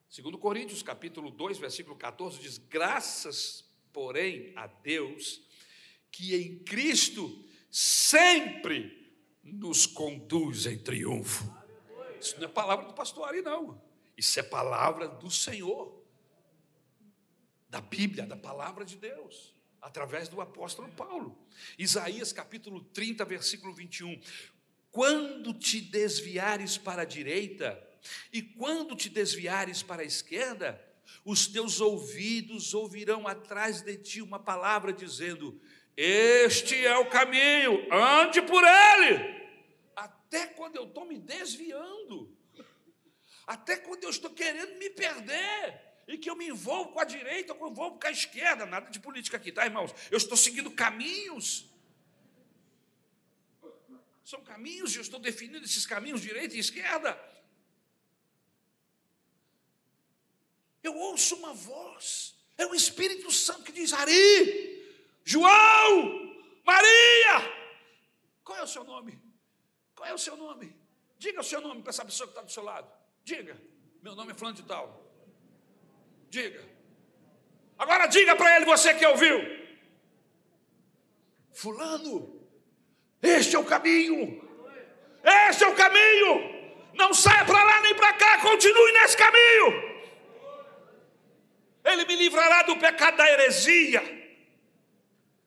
Segundo 0.08 0.38
Coríntios, 0.38 0.82
capítulo 0.82 1.30
2, 1.30 1.58
versículo 1.58 1.98
14, 1.98 2.40
diz, 2.40 2.58
graças, 2.58 3.66
porém, 3.92 4.54
a 4.56 4.66
Deus, 4.66 5.42
que 6.10 6.34
em 6.38 6.60
Cristo 6.60 7.44
sempre 7.70 9.14
nos 9.44 9.86
conduz 9.86 10.66
em 10.66 10.78
triunfo. 10.78 11.63
Isso 12.24 12.40
não 12.40 12.46
é 12.46 12.48
palavra 12.48 12.86
do 12.86 12.94
pastor 12.94 13.28
Ari, 13.28 13.42
não. 13.42 13.82
Isso 14.18 14.40
é 14.40 14.44
palavra 14.44 15.08
do 15.08 15.30
Senhor, 15.30 16.02
da 17.70 17.82
Bíblia, 17.82 18.26
da 18.26 18.38
palavra 18.38 18.86
de 18.86 18.96
Deus, 18.96 19.54
através 19.82 20.30
do 20.30 20.40
apóstolo 20.40 20.88
Paulo. 20.94 21.38
Isaías 21.78 22.32
capítulo 22.32 22.82
30, 22.82 23.26
versículo 23.26 23.74
21. 23.74 24.22
Quando 24.90 25.54
te 25.54 25.82
desviares 25.82 26.78
para 26.78 27.02
a 27.02 27.06
direita, 27.06 27.82
e 28.32 28.42
quando 28.42 28.96
te 28.96 29.10
desviares 29.10 29.84
para 29.84 30.04
a 30.04 30.06
esquerda, 30.06 30.82
os 31.26 31.48
teus 31.48 31.82
ouvidos 31.82 32.74
ouvirão 32.74 33.28
atrás 33.28 33.82
de 33.82 33.98
ti 33.98 34.22
uma 34.22 34.40
palavra 34.40 34.94
dizendo: 34.94 35.60
Este 35.98 36.86
é 36.86 36.98
o 36.98 37.10
caminho, 37.10 37.86
ande 37.92 38.42
por 38.42 38.64
ele 38.64 39.43
até 40.34 40.48
quando 40.48 40.76
eu 40.78 40.86
estou 40.86 41.06
me 41.06 41.20
desviando, 41.20 42.36
até 43.46 43.78
quando 43.78 44.04
eu 44.04 44.10
estou 44.10 44.32
querendo 44.32 44.76
me 44.80 44.90
perder, 44.90 45.80
e 46.08 46.18
que 46.18 46.28
eu 46.28 46.36
me 46.36 46.48
envolvo 46.48 46.92
com 46.92 47.00
a 47.00 47.06
direita 47.06 47.54
eu 47.54 47.64
me 47.64 47.70
envolvo 47.70 48.00
com 48.00 48.08
a 48.08 48.12
esquerda, 48.12 48.66
nada 48.66 48.90
de 48.90 49.00
política 49.00 49.38
aqui, 49.38 49.52
tá, 49.52 49.64
irmãos? 49.64 49.94
Eu 50.10 50.18
estou 50.18 50.36
seguindo 50.36 50.72
caminhos. 50.72 51.70
São 54.26 54.42
caminhos 54.44 54.96
e 54.96 54.98
eu 54.98 55.02
estou 55.04 55.20
definindo 55.20 55.64
esses 55.64 55.86
caminhos, 55.86 56.22
direita 56.22 56.56
e 56.56 56.60
esquerda. 56.60 57.12
Eu 60.82 60.96
ouço 60.98 61.36
uma 61.36 61.54
voz, 61.54 62.36
é 62.58 62.66
o 62.66 62.74
Espírito 62.74 63.32
Santo 63.32 63.64
que 63.64 63.72
diz: 63.72 63.94
Ari, 63.94 64.84
João, 65.24 66.36
Maria, 66.66 67.36
qual 68.44 68.58
é 68.58 68.64
o 68.64 68.68
seu 68.68 68.84
nome? 68.84 69.33
Qual 70.04 70.12
é 70.12 70.14
o 70.14 70.18
seu 70.18 70.36
nome? 70.36 70.76
Diga 71.18 71.40
o 71.40 71.44
seu 71.46 71.62
nome 71.62 71.82
para 71.82 71.92
essa 71.92 72.04
pessoa 72.04 72.28
que 72.28 72.34
está 72.34 72.42
do 72.42 72.52
seu 72.52 72.62
lado. 72.62 72.92
Diga. 73.24 73.58
Meu 74.02 74.14
nome 74.14 74.34
é 74.34 74.36
Fulano 74.36 74.58
de 74.58 74.64
Tal. 74.64 75.02
Diga. 76.30 76.62
Agora 77.80 78.08
diga 78.08 78.36
para 78.36 78.54
ele, 78.54 78.66
você 78.66 78.94
que 78.96 79.06
ouviu. 79.06 79.40
Fulano, 81.54 82.46
este 83.22 83.56
é 83.56 83.60
o 83.60 83.64
caminho. 83.64 84.44
Este 85.50 85.64
é 85.64 85.68
o 85.70 85.76
caminho. 85.76 86.34
Não 86.94 87.14
saia 87.14 87.46
para 87.46 87.64
lá 87.64 87.82
nem 87.84 87.96
para 87.96 88.12
cá, 88.12 88.42
continue 88.42 88.92
nesse 88.92 89.16
caminho. 89.16 90.04
Ele 91.86 92.04
me 92.04 92.16
livrará 92.18 92.64
do 92.64 92.76
pecado 92.76 93.16
da 93.16 93.32
heresia. 93.32 94.04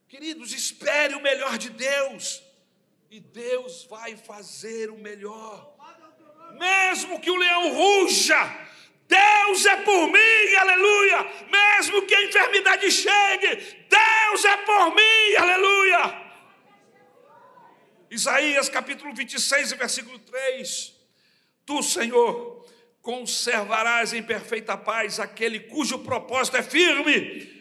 Queridos, 0.09 0.55
espere 0.55 1.15
o 1.15 1.21
melhor 1.21 1.59
de 1.59 1.69
Deus 1.69 2.46
e 3.11 3.21
Deus 3.21 3.85
vai 3.85 4.17
fazer 4.17 4.91
o 4.91 4.99
melhor. 4.99 5.75
Mesmo 6.59 7.21
que 7.21 7.31
o 7.31 7.37
leão 7.37 7.75
ruja, 7.75 8.37
Deus 9.07 9.67
é 9.67 9.77
por 9.77 10.09
mim, 10.09 10.55
aleluia. 10.59 11.27
Mesmo 11.51 12.03
que 12.03 12.15
a 12.15 12.25
enfermidade 12.25 12.91
chegue, 12.91 13.57
Deus 13.89 14.45
é 14.45 14.57
por 14.59 14.95
mim, 14.95 15.37
aleluia. 15.39 16.27
Isaías 18.11 18.69
capítulo 18.69 19.15
26, 19.15 19.73
versículo 19.73 20.19
3: 20.19 20.95
Tu, 21.65 21.83
Senhor, 21.83 22.67
conservarás 23.03 24.13
em 24.13 24.23
perfeita 24.23 24.77
paz 24.77 25.21
aquele 25.21 25.61
cujo 25.61 26.01
propósito 26.01 26.57
é 26.57 26.63
firme, 26.63 27.53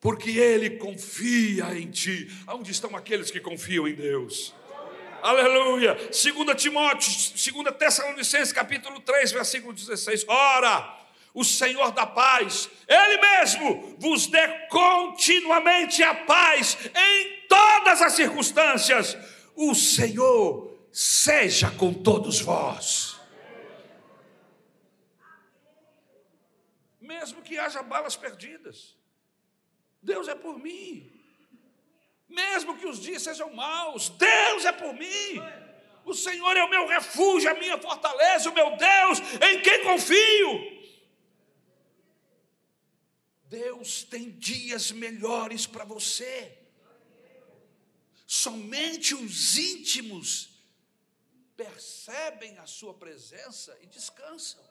porque 0.00 0.30
ele 0.30 0.70
confia 0.70 1.74
em 1.78 1.90
ti. 1.90 2.28
Onde 2.48 2.70
estão 2.70 2.94
aqueles 2.96 3.30
que 3.30 3.40
confiam 3.40 3.86
em 3.86 3.94
Deus? 3.94 4.54
aleluia. 5.22 5.94
2 5.94 6.62
Timóteo, 6.62 7.10
2 7.10 7.76
Tessalonicenses, 7.76 8.52
capítulo 8.52 9.00
3, 9.00 9.32
versículo 9.32 9.72
16. 9.72 10.24
Ora, 10.28 10.98
o 11.32 11.44
Senhor 11.44 11.92
da 11.92 12.06
paz, 12.06 12.68
Ele 12.88 13.18
mesmo 13.18 13.96
vos 13.98 14.26
dê 14.26 14.48
continuamente 14.68 16.02
a 16.02 16.14
paz 16.14 16.76
em 16.94 17.46
todas 17.48 18.02
as 18.02 18.14
circunstâncias. 18.14 19.16
O 19.54 19.74
Senhor 19.74 20.78
seja 20.92 21.70
com 21.70 21.92
todos 21.92 22.40
vós. 22.40 23.16
Mesmo 27.00 27.42
que 27.42 27.58
haja 27.58 27.82
balas 27.82 28.16
perdidas, 28.16 28.96
Deus 30.02 30.28
é 30.28 30.34
por 30.34 30.58
mim. 30.58 31.19
Mesmo 32.30 32.78
que 32.78 32.86
os 32.86 33.00
dias 33.00 33.22
sejam 33.22 33.52
maus, 33.52 34.08
Deus 34.10 34.64
é 34.64 34.72
por 34.72 34.94
mim. 34.94 35.42
O 36.04 36.14
Senhor 36.14 36.56
é 36.56 36.62
o 36.62 36.70
meu 36.70 36.86
refúgio, 36.86 37.50
a 37.50 37.54
minha 37.54 37.76
fortaleza, 37.76 38.48
o 38.48 38.54
meu 38.54 38.76
Deus, 38.76 39.18
em 39.42 39.60
quem 39.60 39.82
confio. 39.82 40.80
Deus 43.44 44.04
tem 44.04 44.30
dias 44.30 44.92
melhores 44.92 45.66
para 45.66 45.84
você. 45.84 46.56
Somente 48.24 49.12
os 49.12 49.58
íntimos 49.58 50.50
percebem 51.56 52.56
a 52.58 52.66
sua 52.66 52.94
presença 52.94 53.76
e 53.82 53.86
descansam. 53.86 54.69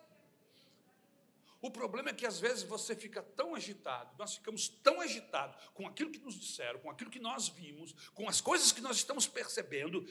O 1.62 1.70
problema 1.70 2.10
é 2.10 2.14
que 2.14 2.26
às 2.26 2.40
vezes 2.40 2.64
você 2.64 2.96
fica 2.96 3.22
tão 3.22 3.54
agitado, 3.54 4.16
nós 4.18 4.36
ficamos 4.36 4.70
tão 4.70 5.02
agitados 5.02 5.58
com 5.74 5.86
aquilo 5.86 6.10
que 6.10 6.20
nos 6.20 6.40
disseram, 6.40 6.80
com 6.80 6.90
aquilo 6.90 7.12
que 7.12 7.20
nós 7.20 7.50
vimos, 7.50 7.94
com 8.14 8.30
as 8.30 8.40
coisas 8.40 8.72
que 8.72 8.80
nós 8.80 8.96
estamos 8.96 9.28
percebendo, 9.28 10.06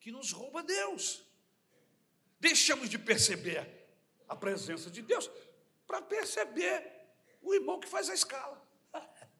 que 0.00 0.10
nos 0.10 0.32
rouba 0.32 0.64
Deus. 0.64 1.22
Deixamos 2.40 2.90
de 2.90 2.98
perceber 2.98 3.86
a 4.28 4.34
presença 4.34 4.90
de 4.90 5.00
Deus 5.00 5.30
para 5.86 6.02
perceber 6.02 6.90
o 7.40 7.54
irmão 7.54 7.78
que 7.78 7.86
faz 7.86 8.10
a 8.10 8.14
escala. 8.14 8.60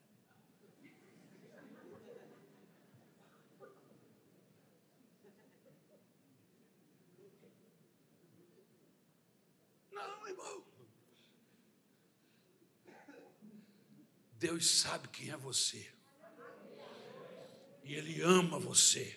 Não, 9.91 10.29
irmão. 10.29 10.62
Deus 14.43 14.81
sabe 14.81 15.07
quem 15.07 15.31
é 15.31 15.37
você. 15.37 15.89
E 17.85 17.95
Ele 17.95 18.21
ama 18.23 18.59
você. 18.59 19.17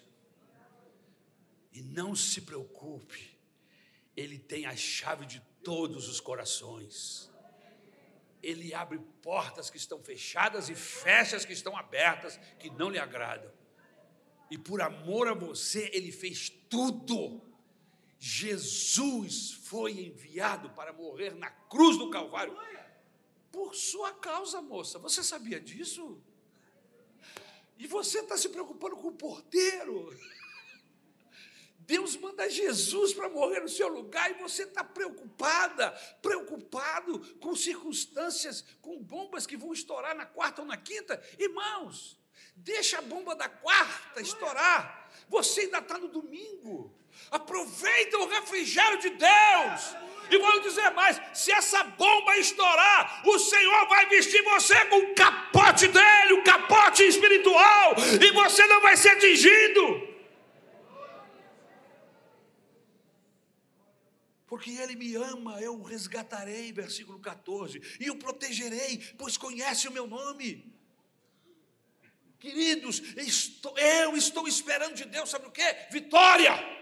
E 1.73 1.82
não 1.82 2.15
se 2.15 2.41
preocupe, 2.41 3.36
Ele 4.15 4.38
tem 4.38 4.67
a 4.67 4.76
chave 4.76 5.26
de 5.26 5.41
todos 5.63 6.07
os 6.07 6.19
corações. 6.19 7.28
Ele 8.43 8.71
abre 8.71 8.99
portas 9.23 9.71
que 9.71 9.78
estão 9.78 9.99
fechadas 10.03 10.69
e 10.69 10.76
fecha 10.76 11.36
as 11.36 11.43
que 11.43 11.53
estão 11.53 11.76
abertas, 11.76 12.38
que 12.59 12.69
não 12.69 12.91
lhe 12.91 12.99
agradam. 12.99 13.51
E 14.51 14.59
por 14.59 14.80
amor 14.80 15.28
a 15.28 15.34
você, 15.34 15.89
Ele 15.91 16.11
fez 16.11 16.49
tudo. 16.69 17.41
Jesus 18.19 19.53
foi 19.53 20.05
enviado 20.05 20.69
para 20.69 20.93
morrer 20.93 21.34
na 21.34 21.49
cruz 21.49 21.97
do 21.97 22.11
Calvário 22.11 22.55
por 23.56 23.74
sua 23.74 24.12
causa, 24.12 24.62
moça. 24.62 24.99
Você 24.99 25.24
sabia 25.24 25.62
disso? 25.62 26.22
E 27.78 27.88
você 27.88 28.20
está 28.20 28.38
se 28.38 28.49
preocupando 28.49 28.97
com 28.97 29.08
o 29.08 29.16
porteiro. 29.16 30.14
Deus 31.80 32.18
manda 32.18 32.49
Jesus 32.49 33.14
para 33.14 33.30
morrer 33.30 33.62
no 33.62 33.70
seu 33.70 33.88
lugar 33.88 34.30
e 34.30 34.34
você 34.34 34.64
está 34.64 34.84
preocupada, 34.84 35.91
preocupado 36.22 37.20
com 37.38 37.56
circunstâncias, 37.56 38.66
com 38.82 39.01
bombas 39.01 39.47
que 39.47 39.56
vão 39.56 39.72
estourar 39.72 40.14
na 40.16 40.26
quarta 40.26 40.62
ou 40.62 40.68
na 40.68 40.76
quinta. 40.76 41.24
Irmãos, 41.39 42.20
deixa 42.58 42.97
a 42.97 43.03
bomba 43.03 43.36
da 43.36 43.47
quarta 43.47 44.20
estourar. 44.20 45.10
Você 45.30 45.62
ainda 45.62 45.78
está 45.78 45.97
no 45.97 46.10
domingo. 46.10 46.93
Aproveita 47.32 48.18
o 48.18 48.28
refrigério 48.28 48.99
de 48.99 49.12
Deus. 49.12 50.14
E 50.30 50.38
vou 50.38 50.59
dizer 50.61 50.89
mais: 50.91 51.19
se 51.34 51.51
essa 51.51 51.84
bomba 51.84 52.38
estourar, 52.38 53.21
o 53.26 53.39
Senhor 53.39 53.88
vai 53.88 54.07
vestir 54.07 54.41
você 54.43 54.86
com 54.86 54.97
o 54.97 55.15
capote 55.15 55.88
dele, 55.88 56.34
o 56.34 56.43
capote 56.43 57.03
espiritual, 57.03 57.95
e 58.21 58.32
você 58.32 58.65
não 58.67 58.82
vai 58.82 58.97
ser 58.97 59.09
atingido. 59.09 60.15
Porque 64.47 64.71
ele 64.71 64.95
me 64.95 65.15
ama, 65.15 65.59
eu 65.59 65.73
o 65.73 65.84
resgatarei, 65.84 66.71
versículo 66.71 67.19
14, 67.19 67.82
e 67.99 68.09
o 68.09 68.15
protegerei, 68.15 68.97
pois 69.17 69.38
conhece 69.38 69.88
o 69.88 69.91
meu 69.91 70.07
nome. 70.07 70.73
Queridos, 72.39 73.01
estou, 73.17 73.78
eu 73.78 74.15
estou 74.15 74.47
esperando 74.47 74.93
de 74.93 75.05
Deus, 75.05 75.30
sabe 75.30 75.47
o 75.47 75.51
que? 75.51 75.63
Vitória. 75.91 76.74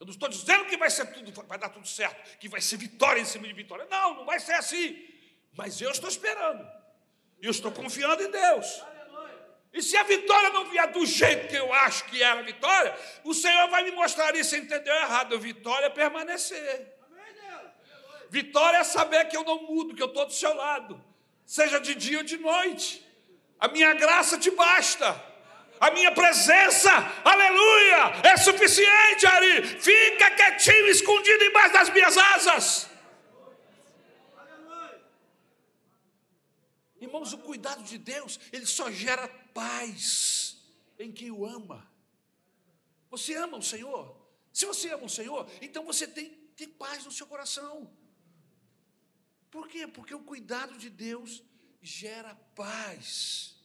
Eu 0.00 0.06
não 0.06 0.12
estou 0.12 0.28
dizendo 0.28 0.64
que 0.66 0.76
vai 0.76 0.90
ser 0.90 1.06
tudo, 1.06 1.32
vai 1.46 1.58
dar 1.58 1.70
tudo 1.70 1.86
certo, 1.86 2.38
que 2.38 2.48
vai 2.48 2.60
ser 2.60 2.76
vitória 2.76 3.20
em 3.20 3.24
cima 3.24 3.48
de 3.48 3.52
vitória. 3.52 3.86
Não, 3.90 4.14
não 4.14 4.24
vai 4.24 4.38
ser 4.38 4.52
assim. 4.52 5.04
Mas 5.56 5.80
eu 5.80 5.90
estou 5.90 6.08
esperando. 6.08 6.64
Eu 7.42 7.50
estou 7.50 7.72
confiando 7.72 8.22
em 8.22 8.30
Deus. 8.30 8.82
E 9.72 9.82
se 9.82 9.96
a 9.96 10.02
vitória 10.02 10.50
não 10.50 10.64
vier 10.66 10.90
do 10.92 11.04
jeito 11.04 11.48
que 11.48 11.56
eu 11.56 11.72
acho 11.72 12.04
que 12.06 12.22
era 12.22 12.40
a 12.40 12.42
vitória, 12.42 12.96
o 13.24 13.34
Senhor 13.34 13.68
vai 13.68 13.82
me 13.82 13.90
mostrar 13.90 14.34
isso, 14.34 14.56
entendeu 14.56 14.94
errado. 14.94 15.38
Vitória 15.38 15.86
é 15.86 15.90
permanecer. 15.90 16.96
Vitória 18.30 18.78
é 18.78 18.84
saber 18.84 19.26
que 19.26 19.36
eu 19.36 19.44
não 19.44 19.62
mudo, 19.62 19.94
que 19.94 20.02
eu 20.02 20.06
estou 20.06 20.26
do 20.26 20.32
seu 20.32 20.54
lado, 20.54 21.02
seja 21.46 21.80
de 21.80 21.94
dia 21.94 22.18
ou 22.18 22.24
de 22.24 22.36
noite. 22.36 23.04
A 23.58 23.68
minha 23.68 23.92
graça 23.94 24.38
te 24.38 24.50
basta 24.50 25.27
a 25.80 25.90
minha 25.90 26.12
presença, 26.12 26.90
aleluia, 27.24 28.20
é 28.24 28.36
suficiente, 28.36 29.26
Ari. 29.26 29.62
Fica 29.80 30.30
quietinho, 30.30 30.88
escondido 30.88 31.44
embaixo 31.44 31.72
das 31.72 31.90
minhas 31.90 32.16
asas. 32.16 32.88
Irmãos, 37.00 37.32
o 37.32 37.38
cuidado 37.38 37.82
de 37.84 37.96
Deus, 37.96 38.40
ele 38.52 38.66
só 38.66 38.90
gera 38.90 39.28
paz 39.54 40.56
em 40.98 41.12
quem 41.12 41.30
o 41.30 41.46
ama. 41.46 41.88
Você 43.10 43.34
ama 43.34 43.56
o 43.56 43.62
Senhor? 43.62 44.16
Se 44.52 44.66
você 44.66 44.90
ama 44.90 45.04
o 45.04 45.08
Senhor, 45.08 45.48
então 45.62 45.84
você 45.84 46.06
tem, 46.06 46.30
tem 46.56 46.68
paz 46.68 47.04
no 47.04 47.12
seu 47.12 47.26
coração. 47.26 47.90
Por 49.50 49.68
quê? 49.68 49.86
Porque 49.86 50.14
o 50.14 50.24
cuidado 50.24 50.76
de 50.76 50.90
Deus 50.90 51.42
gera 51.80 52.34
paz. 52.54 53.57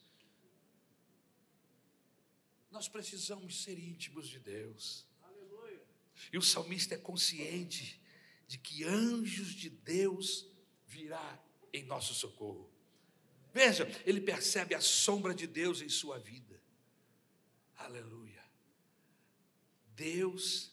Nós 2.74 2.88
precisamos 2.88 3.62
ser 3.62 3.78
íntimos 3.78 4.28
de 4.28 4.40
Deus. 4.40 5.06
Aleluia. 5.22 5.86
E 6.34 6.40
o 6.40 6.42
salmista 6.42 6.96
é 6.96 6.98
consciente 6.98 8.02
de 8.48 8.58
que 8.58 8.84
anjos 8.84 9.54
de 9.54 9.70
Deus 9.70 10.48
virá 10.88 11.40
em 11.72 11.84
nosso 11.84 12.16
socorro. 12.16 12.68
Veja, 13.54 13.86
ele 14.08 14.20
percebe 14.20 14.74
a 14.74 14.82
sombra 14.82 15.36
de 15.36 15.46
Deus 15.46 15.82
em 15.84 15.88
sua 15.88 16.18
vida. 16.18 16.60
Aleluia. 17.76 18.44
Deus 19.96 20.72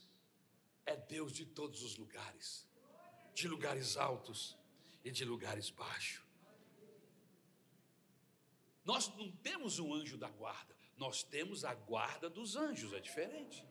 é 0.86 0.96
Deus 0.96 1.34
de 1.34 1.44
todos 1.44 1.82
os 1.82 1.98
lugares, 1.98 2.66
de 3.34 3.46
lugares 3.46 3.98
altos 3.98 4.56
e 5.04 5.10
de 5.10 5.26
lugares 5.26 5.68
baixos. 5.68 6.24
Nós 8.86 9.08
não 9.18 9.30
temos 9.30 9.78
um 9.78 9.92
anjo 9.92 10.16
da 10.16 10.30
guarda, 10.30 10.79
nós 11.00 11.22
temos 11.22 11.64
a 11.64 11.74
guarda 11.74 12.28
dos 12.28 12.56
anjos, 12.56 12.92
é 12.92 13.00
diferente. 13.00 13.66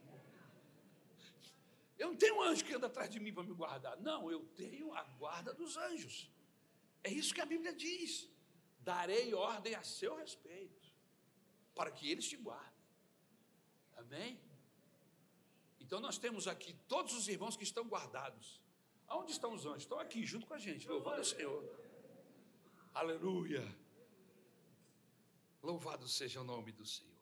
Eu 1.96 2.08
não 2.10 2.16
tenho 2.16 2.38
um 2.38 2.42
anjo 2.42 2.66
que 2.66 2.74
anda 2.74 2.88
atrás 2.88 3.10
de 3.10 3.20
mim 3.20 3.32
para 3.32 3.44
me 3.44 3.54
guardar. 3.54 3.96
Não, 3.98 4.32
eu 4.32 4.42
tenho 4.62 4.94
a 4.96 5.04
guarda 5.04 5.54
dos 5.54 5.78
anjos. 5.78 6.32
É 7.04 7.12
isso 7.12 7.34
que 7.34 7.42
a 7.42 7.46
Bíblia 7.46 7.74
diz. 7.74 8.28
Darei 8.80 9.34
ordem 9.34 9.76
a 9.76 9.84
seu 9.84 10.16
respeito, 10.16 10.92
para 11.76 11.92
que 11.92 12.10
eles 12.10 12.28
te 12.28 12.38
guardem. 12.38 12.84
Amém? 13.98 14.42
Então 15.80 16.00
nós 16.00 16.18
temos 16.18 16.48
aqui 16.48 16.74
todos 16.88 17.14
os 17.14 17.28
irmãos 17.28 17.56
que 17.56 17.64
estão 17.64 17.84
guardados. 17.88 18.60
Aonde 19.08 19.34
estão 19.34 19.54
os 19.54 19.66
anjos? 19.68 19.84
Estão 19.84 20.00
aqui 20.00 20.26
junto 20.26 20.48
com 20.48 20.56
a 20.56 20.60
gente, 20.60 20.88
louvando 20.88 21.22
o 21.22 21.26
Senhor. 21.26 21.64
Aleluia. 22.94 23.64
Louvado 25.62 26.08
seja 26.08 26.42
o 26.42 26.44
nome 26.44 26.72
do 26.72 26.86
Senhor. 26.86 27.19